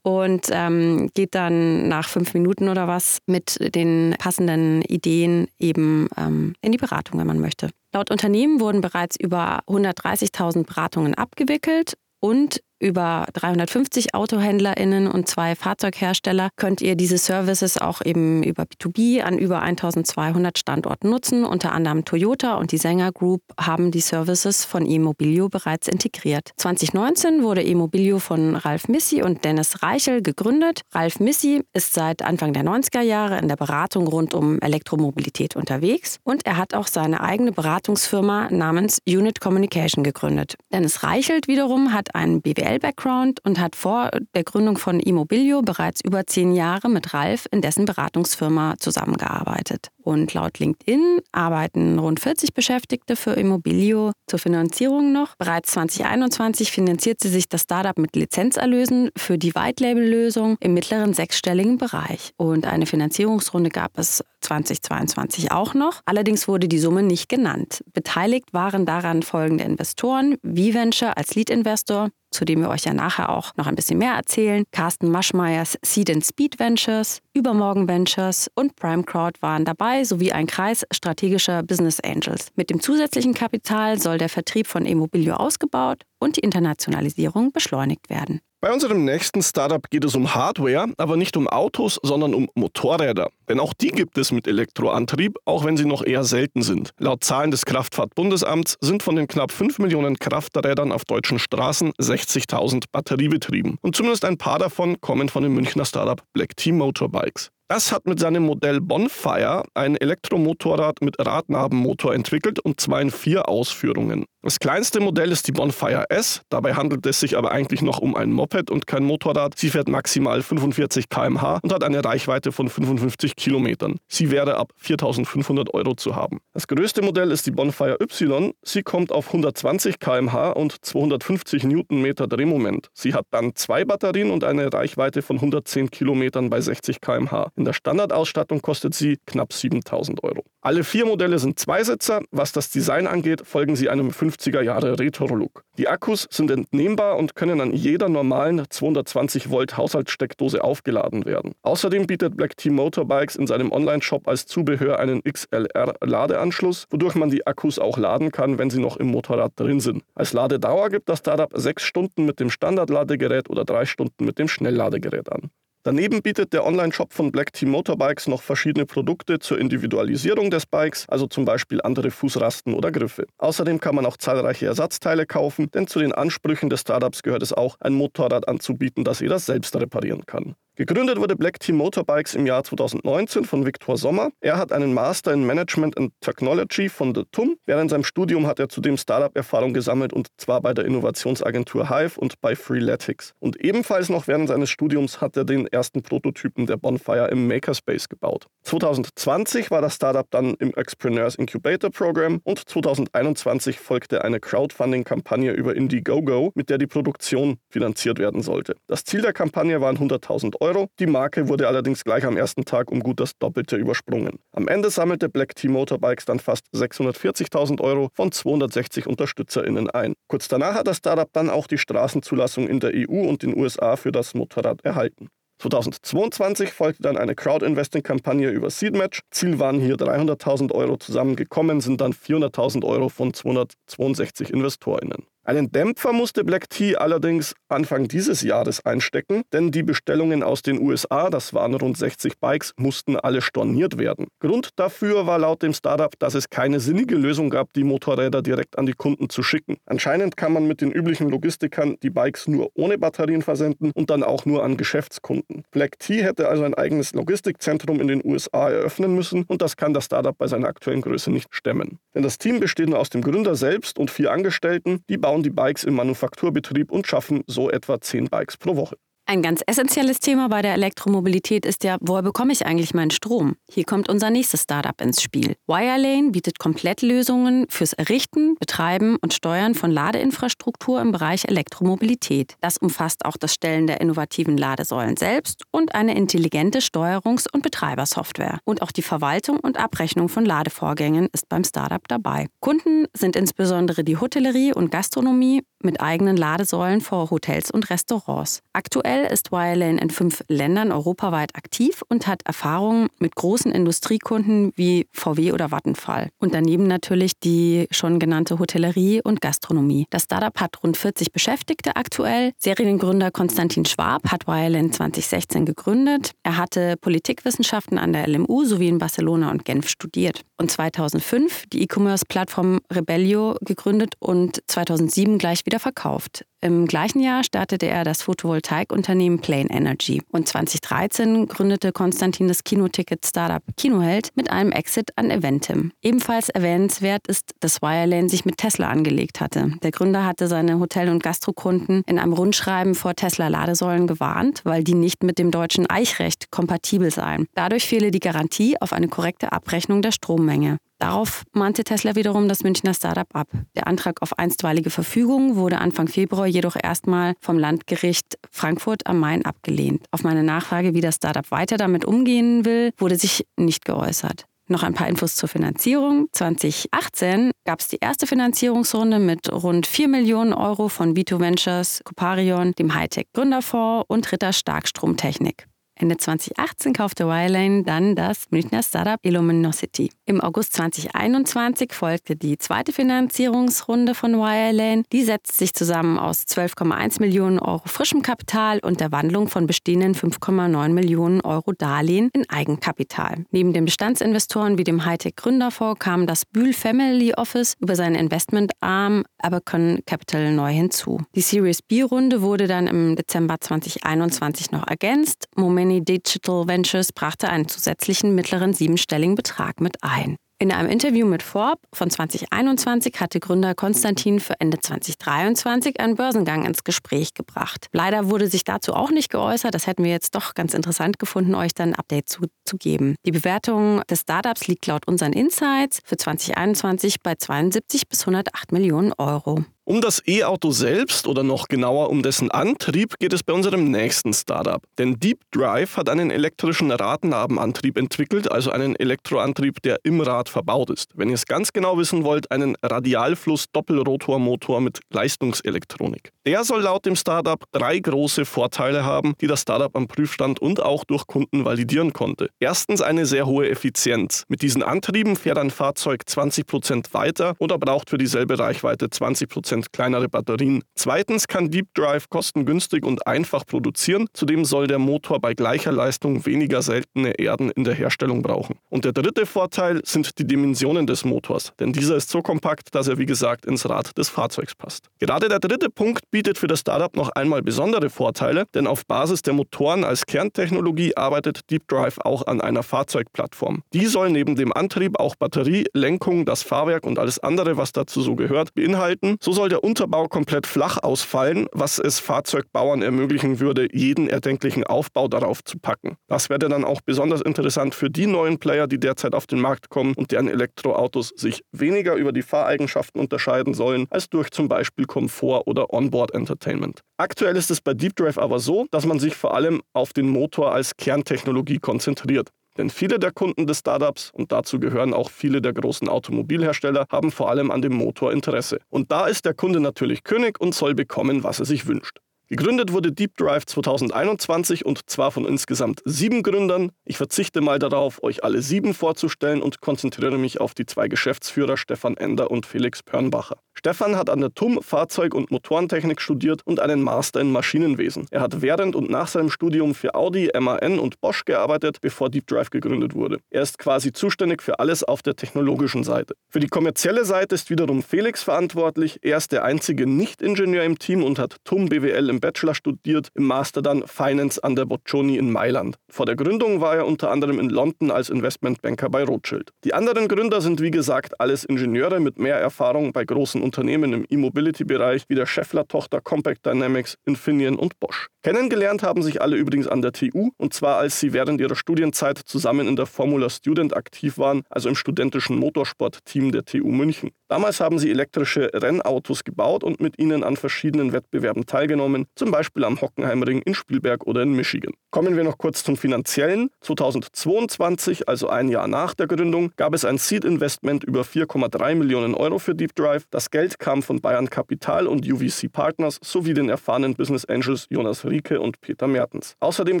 und 0.02 0.48
ähm, 0.50 1.10
geht 1.14 1.34
dann 1.34 1.88
nach 1.88 2.06
fünf 2.06 2.34
Minuten 2.34 2.68
oder 2.68 2.86
was 2.86 3.20
mit 3.24 3.56
den 3.74 4.14
passenden 4.18 4.82
Ideen 4.82 5.48
eben 5.58 6.06
ähm, 6.18 6.52
in 6.60 6.70
die 6.70 6.76
Beratung, 6.76 7.18
wenn 7.18 7.26
man 7.26 7.40
möchte. 7.40 7.70
Laut 7.94 8.10
Unternehmen 8.10 8.60
wurden 8.60 8.82
bereits 8.82 9.16
über 9.18 9.60
130.000 9.66 10.66
Beratungen 10.66 11.14
abgewickelt 11.14 11.94
und 12.20 12.60
über 12.80 13.26
350 13.34 14.14
AutohändlerInnen 14.14 15.06
und 15.06 15.28
zwei 15.28 15.54
Fahrzeughersteller 15.54 16.48
könnt 16.56 16.80
ihr 16.80 16.96
diese 16.96 17.18
Services 17.18 17.78
auch 17.78 18.00
eben 18.04 18.42
über 18.42 18.64
B2B 18.64 19.20
an 19.20 19.38
über 19.38 19.60
1200 19.62 20.58
Standorten 20.58 21.10
nutzen. 21.10 21.44
Unter 21.44 21.72
anderem 21.72 22.04
Toyota 22.04 22.54
und 22.56 22.72
die 22.72 22.78
Sänger 22.78 23.12
Group 23.12 23.42
haben 23.58 23.90
die 23.90 24.00
Services 24.00 24.64
von 24.64 24.86
eMobilio 24.86 25.48
bereits 25.48 25.88
integriert. 25.88 26.52
2019 26.56 27.42
wurde 27.42 27.62
eMobilio 27.62 28.18
von 28.18 28.56
Ralf 28.56 28.88
Missi 28.88 29.22
und 29.22 29.44
Dennis 29.44 29.82
Reichel 29.82 30.22
gegründet. 30.22 30.80
Ralf 30.92 31.20
Missi 31.20 31.62
ist 31.74 31.92
seit 31.92 32.22
Anfang 32.22 32.54
der 32.54 32.64
90er 32.64 33.02
Jahre 33.02 33.38
in 33.38 33.48
der 33.48 33.56
Beratung 33.56 34.06
rund 34.06 34.32
um 34.32 34.58
Elektromobilität 34.60 35.54
unterwegs 35.54 36.18
und 36.24 36.46
er 36.46 36.56
hat 36.56 36.72
auch 36.74 36.86
seine 36.86 37.20
eigene 37.20 37.52
Beratungsfirma 37.52 38.48
namens 38.50 39.02
Unit 39.06 39.40
Communication 39.40 40.02
gegründet. 40.02 40.56
Dennis 40.72 41.02
Reichelt 41.02 41.46
wiederum 41.46 41.92
hat 41.92 42.14
einen 42.14 42.40
BWL 42.40 42.69
BWL-Background 42.70 43.40
und 43.44 43.58
hat 43.58 43.76
vor 43.76 44.10
der 44.34 44.44
Gründung 44.44 44.78
von 44.78 45.00
Immobilio 45.00 45.62
bereits 45.62 46.00
über 46.02 46.26
zehn 46.26 46.52
Jahre 46.52 46.88
mit 46.88 47.12
Ralf 47.14 47.46
in 47.50 47.60
dessen 47.60 47.84
Beratungsfirma 47.84 48.74
zusammengearbeitet. 48.78 49.88
Und 50.02 50.32
laut 50.34 50.58
LinkedIn 50.58 51.20
arbeiten 51.32 51.98
rund 51.98 52.20
40 52.20 52.54
Beschäftigte 52.54 53.16
für 53.16 53.32
Immobilio 53.32 54.12
zur 54.26 54.38
Finanzierung 54.38 55.12
noch. 55.12 55.36
Bereits 55.36 55.72
2021 55.72 56.72
finanziert 56.72 57.20
sie 57.20 57.28
sich 57.28 57.48
das 57.48 57.62
Startup 57.62 57.98
mit 57.98 58.16
Lizenzerlösen 58.16 59.10
für 59.16 59.36
die 59.36 59.54
White-Label-Lösung 59.54 60.56
im 60.60 60.74
mittleren 60.74 61.12
sechsstelligen 61.12 61.78
Bereich. 61.78 62.32
Und 62.36 62.66
eine 62.66 62.86
Finanzierungsrunde 62.86 63.70
gab 63.70 63.98
es 63.98 64.24
2022 64.40 65.52
auch 65.52 65.74
noch. 65.74 66.00
Allerdings 66.06 66.48
wurde 66.48 66.66
die 66.66 66.78
Summe 66.78 67.02
nicht 67.02 67.28
genannt. 67.28 67.82
Beteiligt 67.92 68.52
waren 68.52 68.86
daran 68.86 69.22
folgende 69.22 69.64
Investoren: 69.64 70.36
V-Venture 70.42 71.16
als 71.16 71.34
Lead-Investor, 71.34 72.08
zu 72.30 72.44
dem 72.44 72.60
wir 72.60 72.68
euch 72.68 72.84
ja 72.84 72.94
nachher 72.94 73.30
auch 73.30 73.52
noch 73.56 73.66
ein 73.66 73.74
bisschen 73.74 73.98
mehr 73.98 74.14
erzählen. 74.14 74.64
Carsten 74.72 75.10
Maschmeyers 75.10 75.78
Seed 75.84 76.10
and 76.10 76.24
Speed 76.24 76.58
Ventures, 76.58 77.20
Übermorgen 77.34 77.88
Ventures 77.88 78.50
und 78.54 78.76
Prime 78.76 79.04
Crowd 79.04 79.40
waren 79.42 79.64
dabei, 79.64 80.04
sowie 80.04 80.32
ein 80.32 80.46
Kreis 80.46 80.84
strategischer 80.90 81.62
Business 81.62 82.00
Angels. 82.00 82.48
Mit 82.56 82.70
dem 82.70 82.80
zusätzlichen 82.80 83.34
Kapital 83.34 83.98
soll 83.98 84.18
der 84.18 84.28
Vertrieb 84.28 84.66
von 84.66 84.86
Immobilio 84.86 85.34
ausgebaut 85.34 86.04
und 86.18 86.36
die 86.36 86.40
Internationalisierung 86.40 87.52
beschleunigt 87.52 88.10
werden. 88.10 88.40
Bei 88.62 88.70
unserem 88.74 89.06
nächsten 89.06 89.42
Startup 89.42 89.88
geht 89.88 90.04
es 90.04 90.14
um 90.14 90.34
Hardware, 90.34 90.92
aber 90.98 91.16
nicht 91.16 91.34
um 91.38 91.48
Autos, 91.48 91.98
sondern 92.02 92.34
um 92.34 92.50
Motorräder. 92.54 93.30
Denn 93.48 93.58
auch 93.58 93.72
die 93.72 93.88
gibt 93.88 94.18
es 94.18 94.32
mit 94.32 94.46
Elektroantrieb, 94.46 95.38
auch 95.46 95.64
wenn 95.64 95.78
sie 95.78 95.86
noch 95.86 96.04
eher 96.04 96.24
selten 96.24 96.60
sind. 96.60 96.90
Laut 96.98 97.24
Zahlen 97.24 97.50
des 97.50 97.64
Kraftfahrtbundesamts 97.64 98.76
sind 98.82 99.02
von 99.02 99.16
den 99.16 99.28
knapp 99.28 99.50
5 99.50 99.78
Millionen 99.78 100.18
Krafträdern 100.18 100.92
auf 100.92 101.06
deutschen 101.06 101.38
Straßen 101.38 101.92
60.000 101.92 102.84
batteriebetrieben. 102.92 103.78
Und 103.80 103.96
zumindest 103.96 104.26
ein 104.26 104.36
paar 104.36 104.58
davon 104.58 105.00
kommen 105.00 105.30
von 105.30 105.42
dem 105.42 105.54
Münchner 105.54 105.86
Startup 105.86 106.22
Black 106.34 106.54
Team 106.58 106.76
Motorbikes. 106.76 107.50
Das 107.70 107.92
hat 107.92 108.04
mit 108.04 108.18
seinem 108.18 108.46
Modell 108.46 108.80
Bonfire 108.80 109.62
ein 109.74 109.94
Elektromotorrad 109.94 111.02
mit 111.02 111.24
Radnabenmotor 111.24 112.12
entwickelt 112.12 112.58
und 112.58 112.80
zwar 112.80 113.00
in 113.00 113.12
vier 113.12 113.48
Ausführungen. 113.48 114.26
Das 114.42 114.58
kleinste 114.58 115.00
Modell 115.00 115.30
ist 115.30 115.46
die 115.46 115.52
Bonfire 115.52 116.06
S, 116.08 116.40
dabei 116.48 116.72
handelt 116.72 117.04
es 117.06 117.20
sich 117.20 117.36
aber 117.36 117.52
eigentlich 117.52 117.82
noch 117.82 117.98
um 117.98 118.16
ein 118.16 118.32
Moped 118.32 118.70
und 118.70 118.86
kein 118.86 119.04
Motorrad. 119.04 119.56
Sie 119.56 119.68
fährt 119.68 119.88
maximal 119.88 120.42
45 120.42 121.10
km/h 121.10 121.60
und 121.62 121.72
hat 121.72 121.84
eine 121.84 122.02
Reichweite 122.02 122.50
von 122.50 122.70
55 122.70 123.36
Kilometern. 123.36 123.98
Sie 124.08 124.30
wäre 124.30 124.56
ab 124.56 124.72
4500 124.78 125.72
Euro 125.74 125.94
zu 125.94 126.16
haben. 126.16 126.40
Das 126.54 126.66
größte 126.66 127.02
Modell 127.02 127.30
ist 127.30 127.46
die 127.46 127.50
Bonfire 127.50 127.98
Y. 128.00 128.52
Sie 128.62 128.82
kommt 128.82 129.12
auf 129.12 129.26
120 129.26 130.00
km/h 130.00 130.52
und 130.52 130.84
250 130.84 131.64
Newtonmeter 131.64 132.26
Drehmoment. 132.26 132.88
Sie 132.94 133.12
hat 133.12 133.26
dann 133.30 133.54
zwei 133.54 133.84
Batterien 133.84 134.30
und 134.30 134.42
eine 134.42 134.72
Reichweite 134.72 135.20
von 135.20 135.36
110 135.36 135.90
Kilometern 135.90 136.48
bei 136.48 136.62
60 136.62 137.02
km/h. 137.02 137.50
In 137.60 137.66
der 137.66 137.74
Standardausstattung 137.74 138.62
kostet 138.62 138.94
sie 138.94 139.18
knapp 139.26 139.52
7000 139.52 140.24
Euro. 140.24 140.44
Alle 140.62 140.82
vier 140.82 141.04
Modelle 141.04 141.38
sind 141.38 141.58
Zweisitzer. 141.58 142.22
Was 142.30 142.52
das 142.52 142.70
Design 142.70 143.06
angeht, 143.06 143.42
folgen 143.44 143.76
sie 143.76 143.90
einem 143.90 144.08
50er 144.12 144.62
Jahre 144.62 144.98
Retro-Look. 144.98 145.62
Die 145.76 145.86
Akkus 145.86 146.26
sind 146.30 146.50
entnehmbar 146.50 147.18
und 147.18 147.34
können 147.34 147.60
an 147.60 147.74
jeder 147.74 148.08
normalen 148.08 148.64
220 148.66 149.50
Volt 149.50 149.76
Haushaltssteckdose 149.76 150.64
aufgeladen 150.64 151.26
werden. 151.26 151.52
Außerdem 151.60 152.06
bietet 152.06 152.34
Black 152.34 152.56
Team 152.56 152.76
Motorbikes 152.76 153.36
in 153.36 153.46
seinem 153.46 153.72
Online-Shop 153.72 154.26
als 154.26 154.46
Zubehör 154.46 154.98
einen 154.98 155.22
XLR-Ladeanschluss, 155.22 156.86
wodurch 156.88 157.14
man 157.14 157.28
die 157.28 157.46
Akkus 157.46 157.78
auch 157.78 157.98
laden 157.98 158.32
kann, 158.32 158.56
wenn 158.56 158.70
sie 158.70 158.80
noch 158.80 158.96
im 158.96 159.08
Motorrad 159.08 159.52
drin 159.56 159.80
sind. 159.80 160.02
Als 160.14 160.32
Ladedauer 160.32 160.88
gibt 160.88 161.10
das 161.10 161.18
Startup 161.18 161.50
sechs 161.54 161.82
Stunden 161.82 162.24
mit 162.24 162.40
dem 162.40 162.48
Standardladegerät 162.48 163.50
oder 163.50 163.66
drei 163.66 163.84
Stunden 163.84 164.24
mit 164.24 164.38
dem 164.38 164.48
Schnellladegerät 164.48 165.30
an. 165.30 165.50
Daneben 165.82 166.20
bietet 166.20 166.52
der 166.52 166.66
Online-Shop 166.66 167.14
von 167.14 167.32
Black 167.32 167.54
Team 167.54 167.70
Motorbikes 167.70 168.28
noch 168.28 168.42
verschiedene 168.42 168.84
Produkte 168.84 169.38
zur 169.38 169.58
Individualisierung 169.58 170.50
des 170.50 170.66
Bikes, 170.66 171.08
also 171.08 171.26
zum 171.26 171.46
Beispiel 171.46 171.80
andere 171.80 172.10
Fußrasten 172.10 172.74
oder 172.74 172.92
Griffe. 172.92 173.26
Außerdem 173.38 173.80
kann 173.80 173.94
man 173.94 174.04
auch 174.04 174.18
zahlreiche 174.18 174.66
Ersatzteile 174.66 175.24
kaufen, 175.24 175.70
denn 175.70 175.86
zu 175.86 175.98
den 175.98 176.12
Ansprüchen 176.12 176.68
des 176.68 176.82
Startups 176.82 177.22
gehört 177.22 177.42
es 177.42 177.54
auch, 177.54 177.76
ein 177.80 177.94
Motorrad 177.94 178.46
anzubieten, 178.46 179.04
das 179.04 179.20
jeder 179.20 179.38
selbst 179.38 179.74
reparieren 179.74 180.26
kann. 180.26 180.54
Gegründet 180.80 181.18
wurde 181.18 181.36
Black 181.36 181.60
Team 181.60 181.76
Motorbikes 181.76 182.34
im 182.34 182.46
Jahr 182.46 182.64
2019 182.64 183.44
von 183.44 183.66
Viktor 183.66 183.98
Sommer. 183.98 184.30
Er 184.40 184.56
hat 184.56 184.72
einen 184.72 184.94
Master 184.94 185.30
in 185.30 185.44
Management 185.44 185.98
and 185.98 186.10
Technology 186.22 186.88
von 186.88 187.14
The 187.14 187.24
TUM. 187.30 187.56
Während 187.66 187.90
seinem 187.90 188.02
Studium 188.02 188.46
hat 188.46 188.58
er 188.58 188.70
zudem 188.70 188.96
Startup-Erfahrung 188.96 189.74
gesammelt 189.74 190.14
und 190.14 190.28
zwar 190.38 190.62
bei 190.62 190.72
der 190.72 190.86
Innovationsagentur 190.86 191.90
Hive 191.90 192.18
und 192.18 192.40
bei 192.40 192.56
Freeletics. 192.56 193.34
Und 193.40 193.62
ebenfalls 193.62 194.08
noch 194.08 194.26
während 194.26 194.48
seines 194.48 194.70
Studiums 194.70 195.20
hat 195.20 195.36
er 195.36 195.44
den 195.44 195.66
ersten 195.66 196.00
Prototypen 196.00 196.64
der 196.64 196.78
Bonfire 196.78 197.28
im 197.28 197.46
Makerspace 197.46 198.08
gebaut. 198.08 198.46
2020 198.62 199.70
war 199.70 199.82
das 199.82 199.96
Startup 199.96 200.26
dann 200.30 200.54
im 200.60 200.72
Expreneurs 200.72 201.34
Incubator 201.34 201.90
Program 201.90 202.40
und 202.42 202.66
2021 202.66 203.78
folgte 203.78 204.24
eine 204.24 204.40
Crowdfunding-Kampagne 204.40 205.52
über 205.52 205.76
Indiegogo, 205.76 206.52
mit 206.54 206.70
der 206.70 206.78
die 206.78 206.86
Produktion 206.86 207.58
finanziert 207.68 208.18
werden 208.18 208.40
sollte. 208.40 208.76
Das 208.86 209.04
Ziel 209.04 209.20
der 209.20 209.34
Kampagne 209.34 209.82
waren 209.82 209.98
100.000 209.98 210.58
Euro 210.62 210.69
Euro. 210.70 210.88
Die 211.00 211.06
Marke 211.06 211.48
wurde 211.48 211.66
allerdings 211.66 212.04
gleich 212.04 212.24
am 212.24 212.36
ersten 212.36 212.64
Tag 212.64 212.90
um 212.90 213.00
gut 213.00 213.18
das 213.20 213.36
Doppelte 213.38 213.76
übersprungen. 213.76 214.38
Am 214.52 214.68
Ende 214.68 214.90
sammelte 214.90 215.28
Black 215.28 215.56
Team 215.56 215.72
Motorbikes 215.72 216.24
dann 216.24 216.38
fast 216.38 216.66
640.000 216.74 217.80
Euro 217.80 218.10
von 218.14 218.30
260 218.30 219.06
UnterstützerInnen 219.06 219.90
ein. 219.90 220.14
Kurz 220.28 220.48
danach 220.48 220.74
hat 220.74 220.86
das 220.86 220.98
Startup 220.98 221.28
dann 221.32 221.50
auch 221.50 221.66
die 221.66 221.78
Straßenzulassung 221.78 222.68
in 222.68 222.78
der 222.78 222.92
EU 222.94 223.28
und 223.28 223.42
den 223.42 223.56
USA 223.58 223.96
für 223.96 224.12
das 224.12 224.34
Motorrad 224.34 224.84
erhalten. 224.84 225.28
2022 225.60 226.72
folgte 226.72 227.02
dann 227.02 227.18
eine 227.18 227.34
Crowd-Investing-Kampagne 227.34 228.48
über 228.48 228.70
Seedmatch. 228.70 229.20
Ziel 229.30 229.58
waren 229.58 229.80
hier 229.80 229.96
300.000 229.96 230.72
Euro 230.72 230.96
zusammengekommen, 230.96 231.80
sind 231.80 232.00
dann 232.00 232.12
400.000 232.12 232.84
Euro 232.84 233.10
von 233.10 233.34
262 233.34 234.54
InvestorInnen. 234.54 235.26
Einen 235.42 235.72
Dämpfer 235.72 236.12
musste 236.12 236.44
Black 236.44 236.68
Tea 236.68 236.96
allerdings 236.96 237.54
Anfang 237.70 238.08
dieses 238.08 238.42
Jahres 238.42 238.84
einstecken, 238.84 239.42
denn 239.54 239.70
die 239.70 239.82
Bestellungen 239.82 240.42
aus 240.42 240.60
den 240.60 240.78
USA, 240.78 241.30
das 241.30 241.54
waren 241.54 241.74
rund 241.74 241.96
60 241.96 242.38
Bikes, 242.38 242.74
mussten 242.76 243.16
alle 243.16 243.40
storniert 243.40 243.96
werden. 243.96 244.26
Grund 244.40 244.68
dafür 244.76 245.26
war 245.26 245.38
laut 245.38 245.62
dem 245.62 245.72
Startup, 245.72 246.12
dass 246.18 246.34
es 246.34 246.50
keine 246.50 246.78
sinnige 246.78 247.14
Lösung 247.14 247.48
gab, 247.48 247.72
die 247.72 247.84
Motorräder 247.84 248.42
direkt 248.42 248.78
an 248.78 248.84
die 248.84 248.92
Kunden 248.92 249.30
zu 249.30 249.42
schicken. 249.42 249.78
Anscheinend 249.86 250.36
kann 250.36 250.52
man 250.52 250.68
mit 250.68 250.82
den 250.82 250.92
üblichen 250.92 251.30
Logistikern 251.30 251.96
die 252.02 252.10
Bikes 252.10 252.46
nur 252.46 252.70
ohne 252.74 252.98
Batterien 252.98 253.40
versenden 253.40 253.92
und 253.94 254.10
dann 254.10 254.22
auch 254.22 254.44
nur 254.44 254.62
an 254.62 254.76
Geschäftskunden. 254.76 255.64
Black 255.70 255.98
Tea 255.98 256.22
hätte 256.22 256.48
also 256.48 256.64
ein 256.64 256.74
eigenes 256.74 257.14
Logistikzentrum 257.14 257.98
in 257.98 258.08
den 258.08 258.22
USA 258.24 258.68
eröffnen 258.68 259.14
müssen 259.14 259.44
und 259.44 259.62
das 259.62 259.78
kann 259.78 259.94
das 259.94 260.04
Startup 260.04 260.36
bei 260.36 260.48
seiner 260.48 260.68
aktuellen 260.68 261.00
Größe 261.00 261.30
nicht 261.30 261.48
stemmen. 261.50 261.98
Denn 262.14 262.22
das 262.22 262.36
Team 262.36 262.60
besteht 262.60 262.90
nur 262.90 262.98
aus 262.98 263.08
dem 263.08 263.22
Gründer 263.22 263.54
selbst 263.54 263.98
und 263.98 264.10
vier 264.10 264.32
Angestellten, 264.32 265.00
die 265.08 265.16
bauen 265.16 265.29
die 265.38 265.50
Bikes 265.50 265.84
im 265.84 265.94
Manufakturbetrieb 265.94 266.90
und 266.90 267.06
schaffen 267.06 267.44
so 267.46 267.70
etwa 267.70 268.00
10 268.00 268.26
Bikes 268.26 268.56
pro 268.56 268.76
Woche. 268.76 268.96
Ein 269.30 269.42
ganz 269.42 269.62
essentielles 269.64 270.18
Thema 270.18 270.48
bei 270.48 270.60
der 270.60 270.74
Elektromobilität 270.74 271.64
ist 271.64 271.84
ja, 271.84 271.98
woher 272.00 272.22
bekomme 272.22 272.52
ich 272.52 272.66
eigentlich 272.66 272.94
meinen 272.94 273.12
Strom? 273.12 273.54
Hier 273.70 273.84
kommt 273.84 274.08
unser 274.08 274.28
nächstes 274.28 274.64
Startup 274.64 275.00
ins 275.00 275.22
Spiel. 275.22 275.54
Wirelane 275.68 276.32
bietet 276.32 276.58
Komplettlösungen 276.58 277.66
fürs 277.68 277.92
Errichten, 277.92 278.56
Betreiben 278.58 279.18
und 279.22 279.32
Steuern 279.32 279.76
von 279.76 279.92
Ladeinfrastruktur 279.92 281.00
im 281.00 281.12
Bereich 281.12 281.44
Elektromobilität. 281.44 282.56
Das 282.60 282.76
umfasst 282.78 283.24
auch 283.24 283.36
das 283.36 283.54
Stellen 283.54 283.86
der 283.86 284.00
innovativen 284.00 284.56
Ladesäulen 284.58 285.16
selbst 285.16 285.62
und 285.70 285.94
eine 285.94 286.16
intelligente 286.16 286.80
Steuerungs- 286.80 287.46
und 287.52 287.62
Betreibersoftware. 287.62 288.58
Und 288.64 288.82
auch 288.82 288.90
die 288.90 289.02
Verwaltung 289.02 289.60
und 289.60 289.78
Abrechnung 289.78 290.28
von 290.28 290.44
Ladevorgängen 290.44 291.28
ist 291.32 291.48
beim 291.48 291.62
Startup 291.62 292.02
dabei. 292.08 292.48
Kunden 292.58 293.06
sind 293.16 293.36
insbesondere 293.36 294.02
die 294.02 294.16
Hotellerie 294.16 294.74
und 294.74 294.90
Gastronomie 294.90 295.62
mit 295.82 296.00
eigenen 296.00 296.36
Ladesäulen 296.36 297.00
vor 297.00 297.30
Hotels 297.30 297.70
und 297.70 297.90
Restaurants. 297.90 298.60
Aktuell 298.72 299.19
ist 299.28 299.52
Wirelane 299.52 300.00
in 300.00 300.10
fünf 300.10 300.42
Ländern 300.48 300.92
europaweit 300.92 301.56
aktiv 301.56 302.02
und 302.08 302.26
hat 302.26 302.42
Erfahrungen 302.44 303.08
mit 303.18 303.34
großen 303.34 303.72
Industriekunden 303.72 304.72
wie 304.76 305.06
VW 305.12 305.52
oder 305.52 305.70
Vattenfall. 305.70 306.30
Und 306.38 306.54
daneben 306.54 306.86
natürlich 306.86 307.38
die 307.38 307.86
schon 307.90 308.18
genannte 308.18 308.58
Hotellerie 308.58 309.20
und 309.22 309.40
Gastronomie. 309.40 310.06
Das 310.10 310.24
Startup 310.24 310.58
hat 310.60 310.82
rund 310.82 310.96
40 310.96 311.32
Beschäftigte 311.32 311.96
aktuell. 311.96 312.52
Seriengründer 312.58 313.30
Konstantin 313.30 313.84
Schwab 313.84 314.30
hat 314.30 314.46
Wirelane 314.46 314.90
2016 314.90 315.66
gegründet. 315.66 316.32
Er 316.42 316.56
hatte 316.56 316.96
Politikwissenschaften 317.00 317.98
an 317.98 318.12
der 318.12 318.28
LMU 318.28 318.64
sowie 318.64 318.88
in 318.88 318.98
Barcelona 318.98 319.50
und 319.50 319.64
Genf 319.64 319.88
studiert. 319.88 320.42
Und 320.56 320.70
2005 320.70 321.64
die 321.72 321.82
E-Commerce-Plattform 321.82 322.80
Rebellio 322.92 323.56
gegründet 323.60 324.14
und 324.18 324.62
2007 324.66 325.38
gleich 325.38 325.66
wieder 325.66 325.80
verkauft. 325.80 326.44
Im 326.62 326.86
gleichen 326.86 327.20
Jahr 327.20 327.42
startete 327.42 327.86
er 327.86 328.04
das 328.04 328.20
Photovoltaikunternehmen 328.20 329.40
Plain 329.40 329.68
Energy 329.68 330.20
und 330.28 330.46
2013 330.46 331.48
gründete 331.48 331.90
Konstantin 331.90 332.48
das 332.48 332.64
Kinoticket-Startup 332.64 333.62
Kinoheld 333.78 334.28
mit 334.34 334.50
einem 334.50 334.70
Exit 334.70 335.10
an 335.16 335.30
Eventim. 335.30 335.92
Ebenfalls 336.02 336.50
erwähnenswert 336.50 337.26
ist, 337.28 337.54
dass 337.60 337.80
Wirelane 337.80 338.28
sich 338.28 338.44
mit 338.44 338.58
Tesla 338.58 338.90
angelegt 338.90 339.40
hatte. 339.40 339.72
Der 339.82 339.90
Gründer 339.90 340.26
hatte 340.26 340.48
seine 340.48 340.78
Hotel- 340.80 341.08
und 341.08 341.22
Gastrokunden 341.22 342.02
in 342.06 342.18
einem 342.18 342.34
Rundschreiben 342.34 342.94
vor 342.94 343.14
Tesla-Ladesäulen 343.14 344.06
gewarnt, 344.06 344.60
weil 344.64 344.84
die 344.84 344.94
nicht 344.94 345.22
mit 345.22 345.38
dem 345.38 345.50
deutschen 345.50 345.88
Eichrecht 345.88 346.50
kompatibel 346.50 347.10
seien. 347.10 347.46
Dadurch 347.54 347.86
fehle 347.86 348.10
die 348.10 348.20
Garantie 348.20 348.76
auf 348.82 348.92
eine 348.92 349.08
korrekte 349.08 349.52
Abrechnung 349.52 350.02
der 350.02 350.12
Strommenge. 350.12 350.76
Darauf 351.00 351.44
mahnte 351.52 351.82
Tesla 351.82 352.14
wiederum 352.14 352.46
das 352.46 352.62
Münchner 352.62 352.92
Startup 352.92 353.26
ab. 353.32 353.48
Der 353.74 353.86
Antrag 353.86 354.20
auf 354.20 354.38
einstweilige 354.38 354.90
Verfügung 354.90 355.56
wurde 355.56 355.78
Anfang 355.78 356.08
Februar 356.08 356.46
jedoch 356.46 356.76
erstmal 356.80 357.34
vom 357.40 357.58
Landgericht 357.58 358.38
Frankfurt 358.50 359.06
am 359.06 359.18
Main 359.18 359.42
abgelehnt. 359.46 360.04
Auf 360.10 360.24
meine 360.24 360.42
Nachfrage, 360.42 360.92
wie 360.92 361.00
das 361.00 361.16
Startup 361.16 361.50
weiter 361.50 361.78
damit 361.78 362.04
umgehen 362.04 362.66
will, 362.66 362.92
wurde 362.98 363.16
sich 363.16 363.46
nicht 363.56 363.86
geäußert. 363.86 364.44
Noch 364.68 364.82
ein 364.82 364.92
paar 364.92 365.08
Infos 365.08 365.36
zur 365.36 365.48
Finanzierung. 365.48 366.28
2018 366.32 367.50
gab 367.64 367.80
es 367.80 367.88
die 367.88 367.98
erste 367.98 368.26
Finanzierungsrunde 368.26 369.18
mit 369.18 369.50
rund 369.50 369.86
4 369.86 370.06
Millionen 370.06 370.52
Euro 370.52 370.88
von 370.88 371.16
Vito 371.16 371.40
Ventures, 371.40 372.02
Coparion, 372.04 372.72
dem 372.72 372.94
Hightech 372.94 373.26
Gründerfonds 373.32 374.04
und 374.08 374.30
Ritter 374.30 374.52
Starkstromtechnik. 374.52 375.66
Ende 376.00 376.16
2018 376.16 376.94
kaufte 376.94 377.26
Wirelane 377.26 377.82
dann 377.82 378.16
das 378.16 378.46
Münchner 378.50 378.82
Startup 378.82 379.18
Illuminosity. 379.22 380.10
Im 380.30 380.40
August 380.40 380.74
2021 380.74 381.92
folgte 381.92 382.36
die 382.36 382.56
zweite 382.56 382.92
Finanzierungsrunde 382.92 384.14
von 384.14 384.34
Wirelane. 384.34 385.02
Die 385.12 385.24
setzt 385.24 385.56
sich 385.56 385.74
zusammen 385.74 386.20
aus 386.20 386.44
12,1 386.44 387.20
Millionen 387.20 387.58
Euro 387.58 387.82
frischem 387.86 388.22
Kapital 388.22 388.78
und 388.78 389.00
der 389.00 389.10
Wandlung 389.10 389.48
von 389.48 389.66
bestehenden 389.66 390.14
5,9 390.14 390.90
Millionen 390.90 391.40
Euro 391.40 391.72
Darlehen 391.72 392.30
in 392.32 392.48
Eigenkapital. 392.48 393.44
Neben 393.50 393.72
den 393.72 393.86
Bestandsinvestoren 393.86 394.78
wie 394.78 394.84
dem 394.84 395.04
Hightech 395.04 395.34
Gründerfonds 395.34 395.98
kam 395.98 396.28
das 396.28 396.44
Bühl 396.46 396.74
Family 396.74 397.34
Office 397.34 397.74
über 397.80 397.96
seinen 397.96 398.14
Investmentarm 398.14 399.24
Abercon 399.38 399.98
Capital 400.06 400.52
neu 400.52 400.70
hinzu. 400.70 401.18
Die 401.34 401.40
Series 401.40 401.82
B-Runde 401.82 402.40
wurde 402.40 402.68
dann 402.68 402.86
im 402.86 403.16
Dezember 403.16 403.56
2021 403.58 404.70
noch 404.70 404.86
ergänzt. 404.86 405.48
Germany 405.56 406.04
Digital 406.04 406.68
Ventures 406.68 407.12
brachte 407.12 407.48
einen 407.48 407.66
zusätzlichen 407.66 408.36
mittleren 408.36 408.74
siebenstelligen 408.74 409.34
Betrag 409.34 409.80
mit 409.80 409.96
ein. 410.02 410.19
In 410.62 410.72
einem 410.72 410.90
Interview 410.90 411.26
mit 411.26 411.42
Forbes 411.42 411.80
von 411.94 412.10
2021 412.10 413.18
hatte 413.18 413.40
Gründer 413.40 413.74
Konstantin 413.74 414.40
für 414.40 414.60
Ende 414.60 414.78
2023 414.78 415.98
einen 415.98 416.16
Börsengang 416.16 416.66
ins 416.66 416.84
Gespräch 416.84 417.32
gebracht. 417.32 417.86
Leider 417.92 418.28
wurde 418.28 418.46
sich 418.46 418.64
dazu 418.64 418.92
auch 418.92 419.10
nicht 419.10 419.30
geäußert. 419.30 419.72
Das 419.72 419.86
hätten 419.86 420.04
wir 420.04 420.10
jetzt 420.10 420.34
doch 420.34 420.52
ganz 420.52 420.74
interessant 420.74 421.18
gefunden, 421.18 421.54
euch 421.54 421.72
dann 421.72 421.94
ein 421.94 421.94
Update 421.94 422.28
zu, 422.28 422.42
zu 422.66 422.76
geben. 422.76 423.14
Die 423.24 423.30
Bewertung 423.30 424.02
des 424.10 424.20
Startups 424.20 424.66
liegt 424.66 424.86
laut 424.86 425.08
unseren 425.08 425.32
Insights 425.32 426.00
für 426.04 426.18
2021 426.18 427.22
bei 427.22 427.36
72 427.36 428.06
bis 428.06 428.20
108 428.20 428.70
Millionen 428.72 429.14
Euro. 429.14 429.64
Um 429.90 430.00
das 430.00 430.22
E-Auto 430.24 430.70
selbst 430.70 431.26
oder 431.26 431.42
noch 431.42 431.66
genauer 431.66 432.10
um 432.10 432.22
dessen 432.22 432.48
Antrieb 432.48 433.18
geht 433.18 433.32
es 433.32 433.42
bei 433.42 433.52
unserem 433.52 433.90
nächsten 433.90 434.32
Startup. 434.32 434.80
Denn 434.98 435.18
Deep 435.18 435.40
Drive 435.50 435.96
hat 435.96 436.08
einen 436.08 436.30
elektrischen 436.30 436.92
Radnabenantrieb 436.92 437.98
entwickelt, 437.98 438.48
also 438.52 438.70
einen 438.70 438.94
Elektroantrieb, 438.94 439.82
der 439.82 439.98
im 440.04 440.20
Rad 440.20 440.48
verbaut 440.48 440.90
ist. 440.90 441.10
Wenn 441.16 441.28
ihr 441.28 441.34
es 441.34 441.44
ganz 441.44 441.72
genau 441.72 441.98
wissen 441.98 442.22
wollt, 442.22 442.52
einen 442.52 442.76
Radialfluss-Doppelrotormotor 442.84 444.80
mit 444.80 445.00
Leistungselektronik. 445.12 446.30
Der 446.46 446.62
soll 446.62 446.82
laut 446.82 447.04
dem 447.04 447.16
Startup 447.16 447.60
drei 447.72 447.98
große 447.98 448.44
Vorteile 448.44 449.04
haben, 449.04 449.34
die 449.40 449.48
das 449.48 449.62
Startup 449.62 449.96
am 449.96 450.06
Prüfstand 450.06 450.60
und 450.60 450.80
auch 450.80 451.02
durch 451.02 451.26
Kunden 451.26 451.64
validieren 451.64 452.12
konnte. 452.12 452.50
Erstens 452.60 453.02
eine 453.02 453.26
sehr 453.26 453.46
hohe 453.46 453.68
Effizienz. 453.68 454.44
Mit 454.46 454.62
diesen 454.62 454.84
Antrieben 454.84 455.34
fährt 455.34 455.58
ein 455.58 455.70
Fahrzeug 455.70 456.22
20% 456.28 457.12
weiter 457.12 457.56
oder 457.58 457.76
braucht 457.76 458.08
für 458.08 458.18
dieselbe 458.18 458.56
Reichweite 458.56 459.10
20 459.10 459.48
Prozent 459.48 459.79
kleinere 459.92 460.28
Batterien. 460.28 460.82
Zweitens 460.94 461.48
kann 461.48 461.70
Deep 461.70 461.88
Drive 461.94 462.28
kostengünstig 462.28 463.04
und 463.04 463.26
einfach 463.26 463.66
produzieren. 463.66 464.26
Zudem 464.32 464.64
soll 464.64 464.86
der 464.86 464.98
Motor 464.98 465.40
bei 465.40 465.54
gleicher 465.54 465.92
Leistung 465.92 466.44
weniger 466.46 466.82
seltene 466.82 467.32
Erden 467.38 467.70
in 467.70 467.84
der 467.84 467.94
Herstellung 467.94 468.42
brauchen. 468.42 468.76
Und 468.88 469.04
der 469.04 469.12
dritte 469.12 469.46
Vorteil 469.46 470.00
sind 470.04 470.38
die 470.38 470.46
Dimensionen 470.46 471.06
des 471.06 471.24
Motors, 471.24 471.72
denn 471.80 471.92
dieser 471.92 472.16
ist 472.16 472.30
so 472.30 472.42
kompakt, 472.42 472.94
dass 472.94 473.08
er 473.08 473.18
wie 473.18 473.26
gesagt 473.26 473.66
ins 473.66 473.88
Rad 473.88 474.16
des 474.18 474.28
Fahrzeugs 474.28 474.74
passt. 474.74 475.06
Gerade 475.18 475.48
der 475.48 475.58
dritte 475.58 475.88
Punkt 475.90 476.30
bietet 476.30 476.58
für 476.58 476.66
das 476.66 476.80
Startup 476.80 477.14
noch 477.16 477.30
einmal 477.30 477.62
besondere 477.62 478.10
Vorteile, 478.10 478.64
denn 478.74 478.86
auf 478.86 479.06
Basis 479.06 479.42
der 479.42 479.54
Motoren 479.54 480.04
als 480.04 480.26
Kerntechnologie 480.26 481.16
arbeitet 481.16 481.70
Deep 481.70 481.88
Drive 481.88 482.18
auch 482.18 482.46
an 482.46 482.60
einer 482.60 482.82
Fahrzeugplattform. 482.82 483.82
Die 483.92 484.06
soll 484.06 484.30
neben 484.30 484.56
dem 484.56 484.72
Antrieb 484.72 485.18
auch 485.18 485.34
Batterie, 485.36 485.86
Lenkung, 485.94 486.44
das 486.44 486.62
Fahrwerk 486.62 487.06
und 487.06 487.18
alles 487.18 487.38
andere, 487.38 487.76
was 487.76 487.92
dazu 487.92 488.20
so 488.20 488.36
gehört, 488.36 488.74
beinhalten. 488.74 489.36
So 489.40 489.52
soll 489.52 489.69
der 489.70 489.82
Unterbau 489.82 490.28
komplett 490.28 490.66
flach 490.66 490.98
ausfallen, 490.98 491.66
was 491.72 491.98
es 491.98 492.18
Fahrzeugbauern 492.18 493.02
ermöglichen 493.02 493.60
würde, 493.60 493.88
jeden 493.92 494.28
erdenklichen 494.28 494.84
Aufbau 494.84 495.28
darauf 495.28 495.64
zu 495.64 495.78
packen. 495.78 496.16
Das 496.26 496.50
wäre 496.50 496.58
dann 496.58 496.84
auch 496.84 497.00
besonders 497.00 497.40
interessant 497.40 497.94
für 497.94 498.10
die 498.10 498.26
neuen 498.26 498.58
Player, 498.58 498.86
die 498.86 499.00
derzeit 499.00 499.34
auf 499.34 499.46
den 499.46 499.60
Markt 499.60 499.88
kommen 499.88 500.14
und 500.14 500.32
deren 500.32 500.48
Elektroautos 500.48 501.32
sich 501.36 501.62
weniger 501.72 502.14
über 502.14 502.32
die 502.32 502.42
Fahreigenschaften 502.42 503.20
unterscheiden 503.20 503.74
sollen, 503.74 504.06
als 504.10 504.28
durch 504.28 504.50
zum 504.50 504.68
Beispiel 504.68 505.06
Komfort 505.06 505.62
oder 505.66 505.92
Onboard 505.92 506.34
Entertainment. 506.34 507.00
Aktuell 507.16 507.56
ist 507.56 507.70
es 507.70 507.80
bei 507.80 507.94
Deep 507.94 508.16
Drive 508.16 508.38
aber 508.38 508.58
so, 508.58 508.86
dass 508.90 509.06
man 509.06 509.18
sich 509.18 509.34
vor 509.34 509.54
allem 509.54 509.82
auf 509.92 510.12
den 510.12 510.28
Motor 510.28 510.72
als 510.72 510.96
Kerntechnologie 510.96 511.78
konzentriert. 511.78 512.50
Denn 512.80 512.88
viele 512.88 513.18
der 513.18 513.30
Kunden 513.30 513.66
des 513.66 513.80
Startups, 513.80 514.30
und 514.32 514.52
dazu 514.52 514.80
gehören 514.80 515.12
auch 515.12 515.28
viele 515.28 515.60
der 515.60 515.74
großen 515.74 516.08
Automobilhersteller, 516.08 517.04
haben 517.10 517.30
vor 517.30 517.50
allem 517.50 517.70
an 517.70 517.82
dem 517.82 517.92
Motor 517.92 518.32
Interesse. 518.32 518.78
Und 518.88 519.12
da 519.12 519.26
ist 519.26 519.44
der 519.44 519.52
Kunde 519.52 519.80
natürlich 519.80 520.24
König 520.24 520.58
und 520.58 520.74
soll 520.74 520.94
bekommen, 520.94 521.44
was 521.44 521.58
er 521.58 521.66
sich 521.66 521.86
wünscht. 521.86 522.20
Gegründet 522.52 522.92
wurde 522.92 523.12
Deep 523.12 523.36
Drive 523.36 523.64
2021 523.66 524.84
und 524.84 525.08
zwar 525.08 525.30
von 525.30 525.46
insgesamt 525.46 526.02
sieben 526.04 526.42
Gründern. 526.42 526.90
Ich 527.04 527.16
verzichte 527.16 527.60
mal 527.60 527.78
darauf, 527.78 528.24
euch 528.24 528.42
alle 528.42 528.60
sieben 528.60 528.92
vorzustellen 528.92 529.62
und 529.62 529.80
konzentriere 529.80 530.36
mich 530.36 530.60
auf 530.60 530.74
die 530.74 530.84
zwei 530.84 531.06
Geschäftsführer 531.06 531.76
Stefan 531.76 532.16
Ender 532.16 532.50
und 532.50 532.66
Felix 532.66 533.04
Pörnbacher. 533.04 533.58
Stefan 533.72 534.16
hat 534.16 534.28
an 534.28 534.40
der 534.40 534.52
TUM 534.52 534.82
Fahrzeug- 534.82 535.34
und 535.34 535.52
Motorentechnik 535.52 536.20
studiert 536.20 536.62
und 536.66 536.80
einen 536.80 537.02
Master 537.02 537.40
in 537.40 537.52
Maschinenwesen. 537.52 538.26
Er 538.32 538.40
hat 538.40 538.60
während 538.60 538.96
und 538.96 539.08
nach 539.08 539.28
seinem 539.28 539.48
Studium 539.48 539.94
für 539.94 540.16
Audi, 540.16 540.50
MAN 540.58 540.98
und 540.98 541.20
Bosch 541.20 541.44
gearbeitet, 541.44 542.00
bevor 542.00 542.30
Deep 542.30 542.48
Drive 542.48 542.70
gegründet 542.70 543.14
wurde. 543.14 543.38
Er 543.50 543.62
ist 543.62 543.78
quasi 543.78 544.10
zuständig 544.12 544.60
für 544.60 544.80
alles 544.80 545.04
auf 545.04 545.22
der 545.22 545.36
technologischen 545.36 546.02
Seite. 546.02 546.34
Für 546.48 546.58
die 546.58 546.66
kommerzielle 546.66 547.24
Seite 547.24 547.54
ist 547.54 547.70
wiederum 547.70 548.02
Felix 548.02 548.42
verantwortlich. 548.42 549.20
Er 549.22 549.36
ist 549.36 549.52
der 549.52 549.62
einzige 549.62 550.06
Nicht-Ingenieur 550.06 550.82
im 550.82 550.98
Team 550.98 551.22
und 551.22 551.38
hat 551.38 551.56
TUM 551.64 551.88
BWL 551.88 552.28
im 552.28 552.39
Bachelor 552.40 552.74
studiert, 552.74 553.28
im 553.34 553.44
Master 553.44 553.82
dann 553.82 554.06
Finance 554.06 554.62
an 554.62 554.74
der 554.74 554.86
Boccioni 554.86 555.36
in 555.36 555.50
Mailand. 555.50 555.96
Vor 556.08 556.26
der 556.26 556.36
Gründung 556.36 556.80
war 556.80 556.96
er 556.96 557.06
unter 557.06 557.30
anderem 557.30 557.58
in 557.60 557.70
London 557.70 558.10
als 558.10 558.30
Investmentbanker 558.30 559.08
bei 559.10 559.24
Rothschild. 559.24 559.70
Die 559.84 559.94
anderen 559.94 560.28
Gründer 560.28 560.60
sind 560.60 560.80
wie 560.80 560.90
gesagt 560.90 561.40
alles 561.40 561.64
Ingenieure 561.64 562.20
mit 562.20 562.38
mehr 562.38 562.56
Erfahrung 562.56 563.12
bei 563.12 563.24
großen 563.24 563.62
Unternehmen 563.62 564.12
im 564.12 564.26
E-Mobility-Bereich 564.28 565.24
wie 565.28 565.34
der 565.34 565.46
Scheffler-Tochter 565.46 566.20
Compact 566.20 566.66
Dynamics, 566.66 567.16
Infineon 567.24 567.76
und 567.76 567.98
Bosch. 568.00 568.28
Kennengelernt 568.42 569.02
haben 569.02 569.22
sich 569.22 569.42
alle 569.42 569.56
übrigens 569.56 569.86
an 569.86 570.00
der 570.00 570.12
TU 570.12 570.48
und 570.56 570.72
zwar 570.72 570.96
als 570.96 571.20
sie 571.20 571.34
während 571.34 571.60
ihrer 571.60 571.76
Studienzeit 571.76 572.38
zusammen 572.38 572.88
in 572.88 572.96
der 572.96 573.04
Formula 573.04 573.50
Student 573.50 573.94
aktiv 573.94 574.38
waren, 574.38 574.62
also 574.70 574.88
im 574.88 574.94
studentischen 574.94 575.58
Motorsport-Team 575.58 576.50
der 576.50 576.64
TU 576.64 576.90
München. 576.90 577.32
Damals 577.48 577.80
haben 577.80 577.98
sie 577.98 578.10
elektrische 578.10 578.70
Rennautos 578.72 579.44
gebaut 579.44 579.84
und 579.84 580.00
mit 580.00 580.18
ihnen 580.18 580.42
an 580.42 580.56
verschiedenen 580.56 581.12
Wettbewerben 581.12 581.66
teilgenommen, 581.66 582.26
zum 582.34 582.50
Beispiel 582.50 582.84
am 582.84 582.98
Hockenheimring 582.98 583.60
in 583.60 583.74
Spielberg 583.74 584.26
oder 584.26 584.42
in 584.42 584.52
Michigan. 584.52 584.94
Kommen 585.10 585.36
wir 585.36 585.44
noch 585.44 585.58
kurz 585.58 585.84
zum 585.84 585.98
Finanziellen. 585.98 586.70
2022, 586.80 588.26
also 588.26 588.48
ein 588.48 588.68
Jahr 588.68 588.86
nach 588.86 589.12
der 589.12 589.26
Gründung, 589.26 589.72
gab 589.76 589.92
es 589.92 590.06
ein 590.06 590.16
Seed-Investment 590.16 591.04
über 591.04 591.22
4,3 591.22 591.96
Millionen 591.96 592.34
Euro 592.34 592.58
für 592.58 592.74
Deep 592.74 592.94
Drive. 592.94 593.24
Das 593.30 593.50
Geld 593.50 593.78
kam 593.78 594.02
von 594.02 594.20
Bayern 594.20 594.48
Kapital 594.48 595.06
und 595.06 595.30
UVC 595.30 595.70
Partners 595.70 596.20
sowie 596.22 596.54
den 596.54 596.70
erfahrenen 596.70 597.14
Business 597.14 597.44
Angels 597.44 597.86
Jonas 597.90 598.24
Rieke 598.30 598.60
und 598.60 598.80
Peter 598.80 599.06
Mertens. 599.06 599.56
Außerdem 599.60 600.00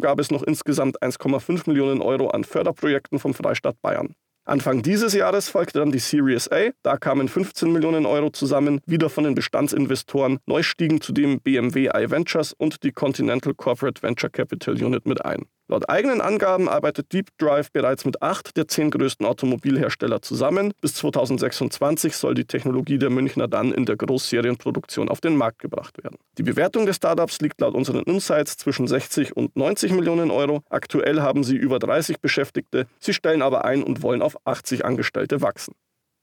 gab 0.00 0.18
es 0.20 0.30
noch 0.30 0.42
insgesamt 0.42 1.02
1,5 1.02 1.68
Millionen 1.68 2.00
Euro 2.00 2.28
an 2.30 2.44
Förderprojekten 2.44 3.18
vom 3.18 3.34
Freistaat 3.34 3.80
Bayern. 3.82 4.14
Anfang 4.44 4.82
dieses 4.82 5.12
Jahres 5.12 5.48
folgte 5.48 5.78
dann 5.78 5.92
die 5.92 5.98
Series 5.98 6.50
A. 6.50 6.70
Da 6.82 6.96
kamen 6.96 7.28
15 7.28 7.72
Millionen 7.72 8.06
Euro 8.06 8.30
zusammen, 8.30 8.80
wieder 8.86 9.10
von 9.10 9.24
den 9.24 9.34
Bestandsinvestoren. 9.34 10.38
Neu 10.46 10.62
stiegen 10.62 11.00
zudem 11.00 11.40
BMW 11.40 11.90
iVentures 11.94 12.52
und 12.54 12.82
die 12.82 12.90
Continental 12.90 13.54
Corporate 13.54 14.02
Venture 14.02 14.30
Capital 14.30 14.74
Unit 14.82 15.06
mit 15.06 15.24
ein. 15.24 15.46
Laut 15.70 15.88
eigenen 15.88 16.20
Angaben 16.20 16.68
arbeitet 16.68 17.12
Deep 17.12 17.28
Drive 17.38 17.70
bereits 17.70 18.04
mit 18.04 18.20
acht 18.22 18.56
der 18.56 18.66
zehn 18.66 18.90
größten 18.90 19.24
Automobilhersteller 19.24 20.20
zusammen. 20.20 20.72
Bis 20.80 20.94
2026 20.94 22.16
soll 22.16 22.34
die 22.34 22.44
Technologie 22.44 22.98
der 22.98 23.08
Münchner 23.08 23.46
dann 23.46 23.72
in 23.72 23.86
der 23.86 23.96
Großserienproduktion 23.96 25.08
auf 25.08 25.20
den 25.20 25.36
Markt 25.36 25.60
gebracht 25.60 26.02
werden. 26.02 26.16
Die 26.38 26.42
Bewertung 26.42 26.86
des 26.86 26.96
Startups 26.96 27.40
liegt 27.40 27.60
laut 27.60 27.76
unseren 27.76 28.02
Insights 28.02 28.56
zwischen 28.56 28.88
60 28.88 29.36
und 29.36 29.54
90 29.54 29.92
Millionen 29.92 30.32
Euro. 30.32 30.64
Aktuell 30.70 31.20
haben 31.20 31.44
sie 31.44 31.54
über 31.54 31.78
30 31.78 32.18
Beschäftigte. 32.18 32.88
Sie 32.98 33.14
stellen 33.14 33.40
aber 33.40 33.64
ein 33.64 33.84
und 33.84 34.02
wollen 34.02 34.22
auf 34.22 34.44
80 34.44 34.84
Angestellte 34.84 35.40
wachsen. 35.40 35.74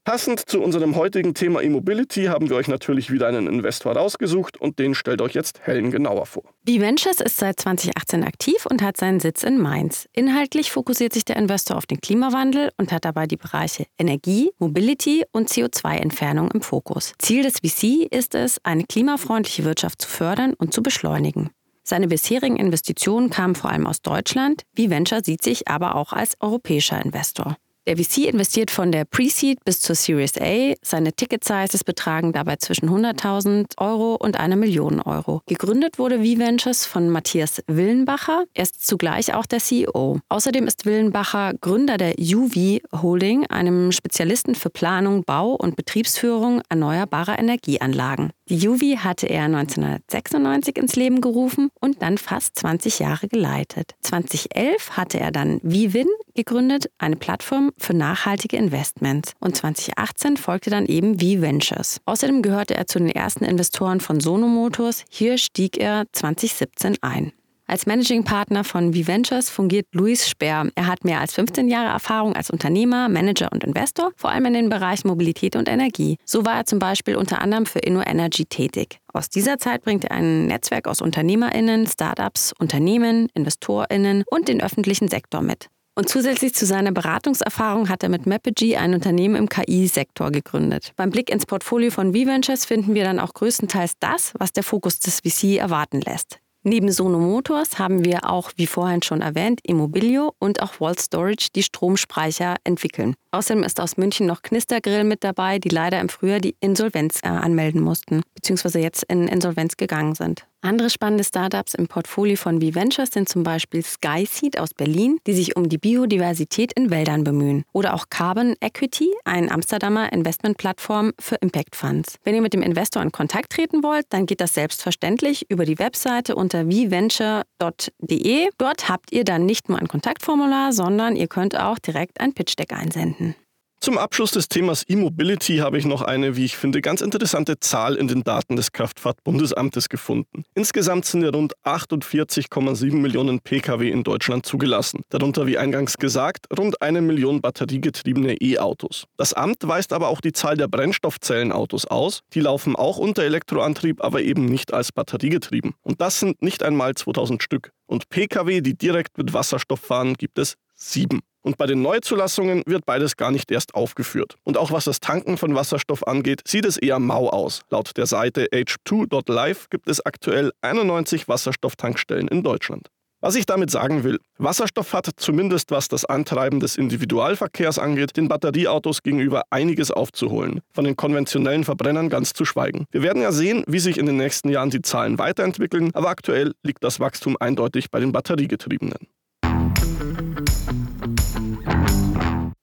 Passend 0.08 0.50
zu 0.50 0.62
unserem 0.62 0.96
heutigen 0.96 1.34
Thema 1.34 1.62
E-Mobility 1.62 2.28
haben 2.28 2.50
wir 2.50 2.56
euch 2.56 2.70
natürlich 2.70 3.12
wieder 3.12 3.28
einen 3.28 3.46
Investor 3.46 3.92
rausgesucht 3.92 4.56
und 4.56 4.80
den 4.80 4.96
stellt 4.96 5.22
euch 5.22 5.34
jetzt 5.34 5.60
Helen 5.68 5.92
genauer 5.92 6.26
vor. 6.26 6.44
B-Ventures 6.64 7.20
ist 7.20 7.36
seit 7.36 7.60
2018 7.60 8.24
aktiv 8.24 8.66
und 8.68 8.82
hat 8.82 8.96
seinen 8.96 9.20
Sitz 9.20 9.44
in 9.44 9.58
Mainz. 9.58 10.08
Inhaltlich 10.14 10.72
fokussiert 10.72 11.12
sich 11.12 11.26
der 11.26 11.36
Investor 11.36 11.76
auf 11.76 11.86
den 11.86 12.00
Klimawandel 12.00 12.72
und 12.78 12.94
hat 12.94 13.04
dabei 13.04 13.28
die 13.28 13.36
Bereiche 13.36 13.86
Energie, 13.98 14.52
Mobility 14.60 15.26
und 15.34 15.50
CO2-Entfernung 15.50 16.52
im 16.52 16.62
Fokus. 16.62 17.12
Ziel 17.20 17.44
des 17.44 17.56
VC 17.60 18.08
ist 18.10 18.34
es, 18.34 18.64
eine 18.64 18.86
klimafreundliche 18.86 19.66
Wirtschaft 19.66 20.04
zu 20.04 20.08
fördern 20.08 20.54
und 20.54 20.74
zu 20.74 20.82
beschleunigen. 20.82 21.50
Seine 21.84 22.08
bisherigen 22.08 22.56
Investitionen 22.56 23.30
kamen 23.30 23.56
vor 23.56 23.72
allem 23.72 23.86
aus 23.86 24.02
Deutschland. 24.02 24.64
B-Venture 24.74 25.22
sieht 25.26 25.44
sich 25.44 25.68
aber 25.68 25.96
auch 25.96 26.14
als 26.14 26.38
europäischer 26.40 27.04
Investor. 27.04 27.58
Der 27.88 27.96
VC 27.96 28.26
investiert 28.26 28.70
von 28.70 28.92
der 28.92 29.06
Pre-Seed 29.06 29.64
bis 29.64 29.80
zur 29.80 29.96
Series 29.96 30.34
A. 30.42 30.74
Seine 30.82 31.14
Ticket-Sizes 31.14 31.86
betragen 31.86 32.34
dabei 32.34 32.58
zwischen 32.58 32.90
100.000 32.90 33.78
Euro 33.78 34.16
und 34.16 34.38
einer 34.38 34.58
Million 34.58 35.00
Euro. 35.00 35.42
Gegründet 35.46 35.98
wurde 35.98 36.18
V-Ventures 36.18 36.86
von 36.86 37.10
Matthias 37.10 37.64
Willenbacher. 37.68 38.44
Er 38.54 38.64
ist 38.64 38.86
zugleich 38.86 39.34
auch 39.34 39.46
der 39.46 39.60
CEO. 39.60 40.20
Außerdem 40.28 40.68
ist 40.68 40.86
Willenbacher 40.86 41.54
Gründer 41.62 41.96
der 41.96 42.16
UV 42.20 42.82
Holding, 43.02 43.46
einem 43.48 43.94
Spezialisten 43.94 44.56
für 44.56 44.70
Planung, 44.70 45.24
Bau 45.24 45.54
und 45.54 45.78
Betriebsführung 45.78 46.62
erneuerbarer 46.68 47.40
Energieanlagen. 47.40 48.32
Die 48.50 48.58
Juvi 48.58 48.98
hatte 49.02 49.28
er 49.28 49.44
1996 49.44 50.78
ins 50.78 50.96
Leben 50.96 51.20
gerufen 51.20 51.70
und 51.82 52.02
dann 52.02 52.18
fast 52.18 52.58
20 52.58 53.00
Jahre 53.00 53.28
geleitet. 53.28 53.96
2011 54.02 54.92
hatte 54.92 55.20
er 55.20 55.32
dann 55.32 55.60
Vivin 55.64 56.08
gegründet, 56.34 56.90
eine 56.98 57.18
Plattform 57.18 57.72
für 57.78 57.94
nachhaltige 57.94 58.56
Investments. 58.56 59.34
Und 59.40 59.58
2018 59.58 60.38
folgte 60.38 60.70
dann 60.70 60.86
eben 60.86 61.20
V-Ventures. 61.20 62.00
Außerdem 62.06 62.42
gehörte 62.42 62.76
er 62.76 62.88
zu 62.88 63.00
den 63.00 63.10
ersten 63.10 63.44
Investoren 63.44 64.00
von 64.00 64.22
Sono 64.22 64.48
Motors. 64.48 65.04
Hier 65.10 65.38
stieg 65.38 65.78
er 65.78 66.06
2017 66.14 66.98
ein. 67.02 67.34
Als 67.70 67.86
Managing 67.86 68.24
Partner 68.24 68.64
von 68.64 68.94
V-Ventures 68.94 69.50
fungiert 69.50 69.88
Luis 69.92 70.30
Speer. 70.30 70.70
Er 70.76 70.88
hat 70.88 71.04
mehr 71.04 71.20
als 71.20 71.34
15 71.34 71.68
Jahre 71.68 71.90
Erfahrung 71.90 72.34
als 72.34 72.50
Unternehmer, 72.50 73.10
Manager 73.10 73.52
und 73.52 73.66
Investor, 73.66 74.14
vor 74.16 74.30
allem 74.30 74.46
in 74.46 74.54
den 74.54 74.70
Bereichen 74.70 75.10
Mobilität 75.10 75.58
und 75.58 75.68
Energie. 75.68 76.16
So 76.24 76.46
war 76.46 76.56
er 76.56 76.66
zum 76.66 76.80
Beispiel 76.80 77.18
unter 77.18 77.42
anderem 77.42 77.66
für 77.66 77.80
InnoEnergy 77.80 78.46
tätig. 78.46 79.00
Aus 79.12 79.30
dieser 79.30 79.58
Zeit 79.58 79.84
bringt 79.84 80.06
er 80.06 80.12
ein 80.12 80.46
Netzwerk 80.46 80.88
aus 80.88 81.02
UnternehmerInnen, 81.02 81.88
Startups, 81.88 82.54
Unternehmen, 82.58 83.28
InvestorInnen 83.34 84.24
und 84.32 84.48
den 84.48 84.62
öffentlichen 84.62 85.10
Sektor 85.10 85.42
mit. 85.42 85.68
Und 85.94 86.08
zusätzlich 86.08 86.54
zu 86.54 86.66
seiner 86.66 86.94
Beratungserfahrung 86.94 87.90
hat 87.90 88.02
er 88.02 88.08
mit 88.08 88.26
Mapogee 88.26 88.78
ein 88.78 88.94
Unternehmen 88.94 89.36
im 89.36 89.50
KI-Sektor 89.50 90.32
gegründet. 90.32 90.94
Beim 90.96 91.10
Blick 91.10 91.30
ins 91.30 91.46
Portfolio 91.46 91.92
von 91.92 92.14
V-Ventures 92.14 92.64
finden 92.64 92.94
wir 92.94 93.04
dann 93.04 93.20
auch 93.20 93.34
größtenteils 93.34 93.94
das, 94.00 94.32
was 94.38 94.54
der 94.54 94.64
Fokus 94.64 95.00
des 95.00 95.20
VC 95.20 95.58
erwarten 95.58 96.00
lässt. 96.00 96.40
Neben 96.64 96.92
Sono 96.92 97.20
Motors 97.20 97.80
haben 97.80 98.04
wir 98.04 98.30
auch, 98.30 98.52
wie 98.58 98.68
vorhin 98.68 99.02
schon 99.02 99.22
erwähnt, 99.22 99.62
Immobilio 99.64 100.34
und 100.40 100.62
auch 100.62 100.82
Wall 100.82 100.98
Storage, 100.98 101.48
die 101.56 101.64
Stromspeicher 101.64 102.56
entwickeln. 102.64 103.16
Außerdem 103.32 103.64
ist 103.64 103.80
aus 103.80 103.98
München 103.98 104.26
noch 104.26 104.42
Knistergrill 104.42 105.04
mit 105.04 105.24
dabei, 105.24 105.60
die 105.60 105.70
leider 105.70 106.02
im 106.02 106.10
Frühjahr 106.10 106.40
die 106.40 106.56
Insolvenz 106.60 107.22
äh, 107.24 107.28
anmelden 107.28 107.82
mussten, 107.82 108.22
beziehungsweise 108.36 108.80
jetzt 108.80 109.04
in 109.04 109.28
Insolvenz 109.28 109.78
gegangen 109.78 110.16
sind. 110.16 110.46
Andere 110.62 110.90
spannende 110.90 111.24
Startups 111.24 111.76
im 111.76 111.88
Portfolio 111.88 112.36
von 112.36 112.60
V-Ventures 112.62 113.12
sind 113.12 113.30
zum 113.30 113.44
Beispiel 113.44 113.84
Skyseed 113.84 114.60
aus 114.60 114.74
Berlin, 114.74 115.20
die 115.28 115.34
sich 115.34 115.56
um 115.56 115.70
die 115.70 115.78
Biodiversität 115.78 116.74
in 116.74 116.90
Wäldern 116.90 117.24
bemühen. 117.24 117.64
Oder 117.74 117.94
auch 117.94 118.06
Carbon 118.10 118.56
Equity, 118.60 119.12
ein 119.24 119.52
Amsterdamer 119.52 120.12
Investmentplattform 120.12 121.14
für 121.20 121.36
Impact 121.36 121.76
Funds. 121.76 122.16
Wenn 122.24 122.34
ihr 122.36 122.42
mit 122.42 122.54
dem 122.54 122.64
Investor 122.64 123.04
in 123.04 123.12
Kontakt 123.12 123.52
treten 123.54 123.84
wollt, 123.84 124.08
dann 124.10 124.26
geht 124.26 124.42
das 124.42 124.56
selbstverständlich 124.56 125.46
über 125.50 125.64
die 125.64 125.78
Webseite 125.78 126.36
unter 126.36 126.66
vventure.de. 126.66 128.50
Dort 128.58 128.90
habt 128.90 129.12
ihr 129.12 129.24
dann 129.24 129.46
nicht 129.46 129.70
nur 129.70 129.78
ein 129.78 129.88
Kontaktformular, 129.88 130.74
sondern 130.74 131.16
ihr 131.16 131.28
könnt 131.28 131.58
auch 131.58 131.78
direkt 131.78 132.20
ein 132.20 132.34
Pitch 132.34 132.58
Deck 132.58 132.74
einsenden. 132.74 133.36
Zum 133.80 134.00
Abschluss 134.00 134.32
des 134.32 134.50
Themas 134.50 134.84
E-Mobility 134.88 135.58
habe 135.58 135.78
ich 135.78 135.86
noch 135.86 136.02
eine, 136.02 136.36
wie 136.36 136.46
ich 136.46 136.58
finde, 136.58 136.82
ganz 136.82 137.02
interessante 137.02 137.60
Zahl 137.60 137.96
in 137.96 138.08
den 138.08 138.24
Daten 138.24 138.56
des 138.56 138.72
Kraftfahrtbundesamtes 138.72 139.88
gefunden. 139.88 140.44
Insgesamt 140.56 141.06
sind 141.06 141.22
ja 141.22 141.30
rund 141.30 141.54
48,7 141.64 142.96
Millionen 142.96 143.40
Pkw 143.40 143.90
in 143.90 144.04
Deutschland 144.04 144.48
zugelassen. 144.48 145.02
Darunter, 145.10 145.46
wie 145.46 145.60
eingangs 145.60 145.98
gesagt, 145.98 146.48
rund 146.58 146.82
eine 146.82 147.02
Million 147.02 147.40
batteriegetriebene 147.40 148.38
E-Autos. 148.42 149.06
Das 149.16 149.34
Amt 149.34 149.68
weist 149.68 149.94
aber 149.94 150.10
auch 150.10 150.22
die 150.22 150.34
Zahl 150.34 150.58
der 150.58 150.68
Brennstoffzellenautos 150.68 151.86
aus. 151.86 152.22
Die 152.34 152.42
laufen 152.42 152.76
auch 152.76 152.98
unter 152.98 153.24
Elektroantrieb, 153.24 154.04
aber 154.04 154.22
eben 154.22 154.46
nicht 154.46 154.74
als 154.74 154.92
batteriegetrieben. 154.92 155.76
Und 155.84 156.02
das 156.02 156.20
sind 156.20 156.42
nicht 156.42 156.64
einmal 156.64 156.96
2000 156.96 157.44
Stück. 157.44 157.72
Und 157.86 158.10
Pkw, 158.10 158.62
die 158.62 158.78
direkt 158.78 159.18
mit 159.18 159.34
Wasserstoff 159.34 159.80
fahren, 159.80 160.16
gibt 160.16 160.40
es 160.40 160.56
sieben. 160.78 161.22
Und 161.42 161.58
bei 161.58 161.66
den 161.66 161.82
Neuzulassungen 161.82 162.64
wird 162.66 162.86
beides 162.86 163.16
gar 163.16 163.32
nicht 163.32 163.52
erst 163.52 163.74
aufgeführt. 163.74 164.36
Und 164.44 164.58
auch 164.58 164.72
was 164.72 164.86
das 164.86 165.00
Tanken 165.00 165.38
von 165.38 165.56
Wasserstoff 165.56 166.06
angeht, 166.06 166.42
sieht 166.46 166.66
es 166.66 166.78
eher 166.78 167.00
mau 167.00 167.30
aus. 167.30 167.62
Laut 167.70 167.96
der 167.96 168.06
Seite 168.06 168.48
h2.live 168.52 169.70
gibt 169.70 169.90
es 169.90 170.06
aktuell 170.06 170.52
91 170.62 171.28
Wasserstofftankstellen 171.28 172.28
in 172.28 172.44
Deutschland. 172.44 172.90
Was 173.20 173.34
ich 173.34 173.48
damit 173.48 173.72
sagen 173.72 174.04
will, 174.04 174.20
Wasserstoff 174.38 174.94
hat 174.94 175.10
zumindest 175.16 175.72
was 175.72 175.88
das 175.88 176.06
Antreiben 176.06 176.60
des 176.60 176.76
Individualverkehrs 176.76 177.80
angeht, 177.80 178.16
den 178.16 178.28
Batterieautos 178.28 179.02
gegenüber 179.02 179.42
einiges 179.50 179.90
aufzuholen, 179.90 180.62
von 180.72 180.84
den 180.86 180.96
konventionellen 180.96 181.64
Verbrennern 181.64 182.10
ganz 182.10 182.34
zu 182.34 182.46
schweigen. 182.46 182.86
Wir 182.92 183.02
werden 183.02 183.24
ja 183.24 183.32
sehen, 183.32 183.64
wie 183.66 183.80
sich 183.80 183.98
in 183.98 184.06
den 184.06 184.18
nächsten 184.18 184.50
Jahren 184.50 184.70
die 184.70 184.84
Zahlen 184.84 185.18
weiterentwickeln, 185.18 185.90
aber 185.96 186.10
aktuell 186.10 186.54
liegt 186.62 186.84
das 186.84 187.00
Wachstum 187.00 187.38
eindeutig 187.40 187.90
bei 187.90 188.00
den 188.00 188.12
Batteriegetriebenen. 188.12 189.08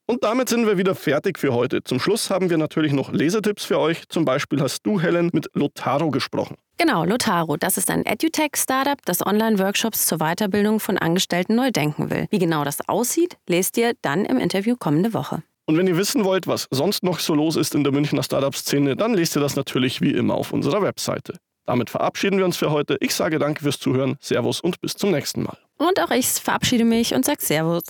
Und 0.06 0.22
damit 0.22 0.50
sind 0.50 0.66
wir 0.66 0.76
wieder 0.76 0.94
fertig 0.94 1.38
für 1.38 1.54
heute. 1.54 1.82
Zum 1.82 1.98
Schluss 1.98 2.28
haben 2.28 2.50
wir 2.50 2.58
natürlich 2.58 2.92
noch 2.92 3.10
Lesetipps 3.12 3.64
für 3.64 3.78
euch. 3.78 4.06
Zum 4.10 4.26
Beispiel 4.26 4.60
hast 4.60 4.82
du, 4.84 5.00
Helen, 5.00 5.30
mit 5.32 5.48
Lotaro 5.54 6.10
gesprochen. 6.10 6.56
Genau, 6.76 7.04
Lotaro, 7.04 7.56
das 7.56 7.78
ist 7.78 7.90
ein 7.90 8.04
EduTech-Startup, 8.04 8.98
das 9.06 9.24
Online-Workshops 9.24 10.06
zur 10.06 10.18
Weiterbildung 10.18 10.80
von 10.80 10.98
Angestellten 10.98 11.54
neu 11.54 11.70
denken 11.70 12.10
will. 12.10 12.26
Wie 12.30 12.38
genau 12.38 12.64
das 12.64 12.86
aussieht, 12.86 13.38
lest 13.48 13.78
ihr 13.78 13.94
dann 14.02 14.26
im 14.26 14.38
Interview 14.38 14.76
kommende 14.76 15.14
Woche. 15.14 15.42
Und 15.66 15.78
wenn 15.78 15.86
ihr 15.86 15.96
wissen 15.96 16.24
wollt, 16.24 16.46
was 16.46 16.66
sonst 16.70 17.02
noch 17.02 17.20
so 17.20 17.34
los 17.34 17.56
ist 17.56 17.74
in 17.74 17.84
der 17.84 17.92
Münchner 17.92 18.22
Startup-Szene, 18.22 18.96
dann 18.96 19.14
lest 19.14 19.36
ihr 19.36 19.40
das 19.40 19.56
natürlich 19.56 20.02
wie 20.02 20.10
immer 20.10 20.34
auf 20.34 20.52
unserer 20.52 20.82
Webseite. 20.82 21.38
Damit 21.64 21.88
verabschieden 21.88 22.36
wir 22.36 22.44
uns 22.44 22.58
für 22.58 22.70
heute. 22.70 22.98
Ich 23.00 23.14
sage 23.14 23.38
danke 23.38 23.62
fürs 23.62 23.78
Zuhören, 23.78 24.16
Servus 24.20 24.60
und 24.60 24.80
bis 24.82 24.94
zum 24.94 25.12
nächsten 25.12 25.44
Mal. 25.44 25.56
Und 25.78 25.98
auch 26.00 26.10
ich 26.10 26.26
verabschiede 26.26 26.84
mich 26.84 27.14
und 27.14 27.24
sage 27.24 27.40
Servus. 27.40 27.84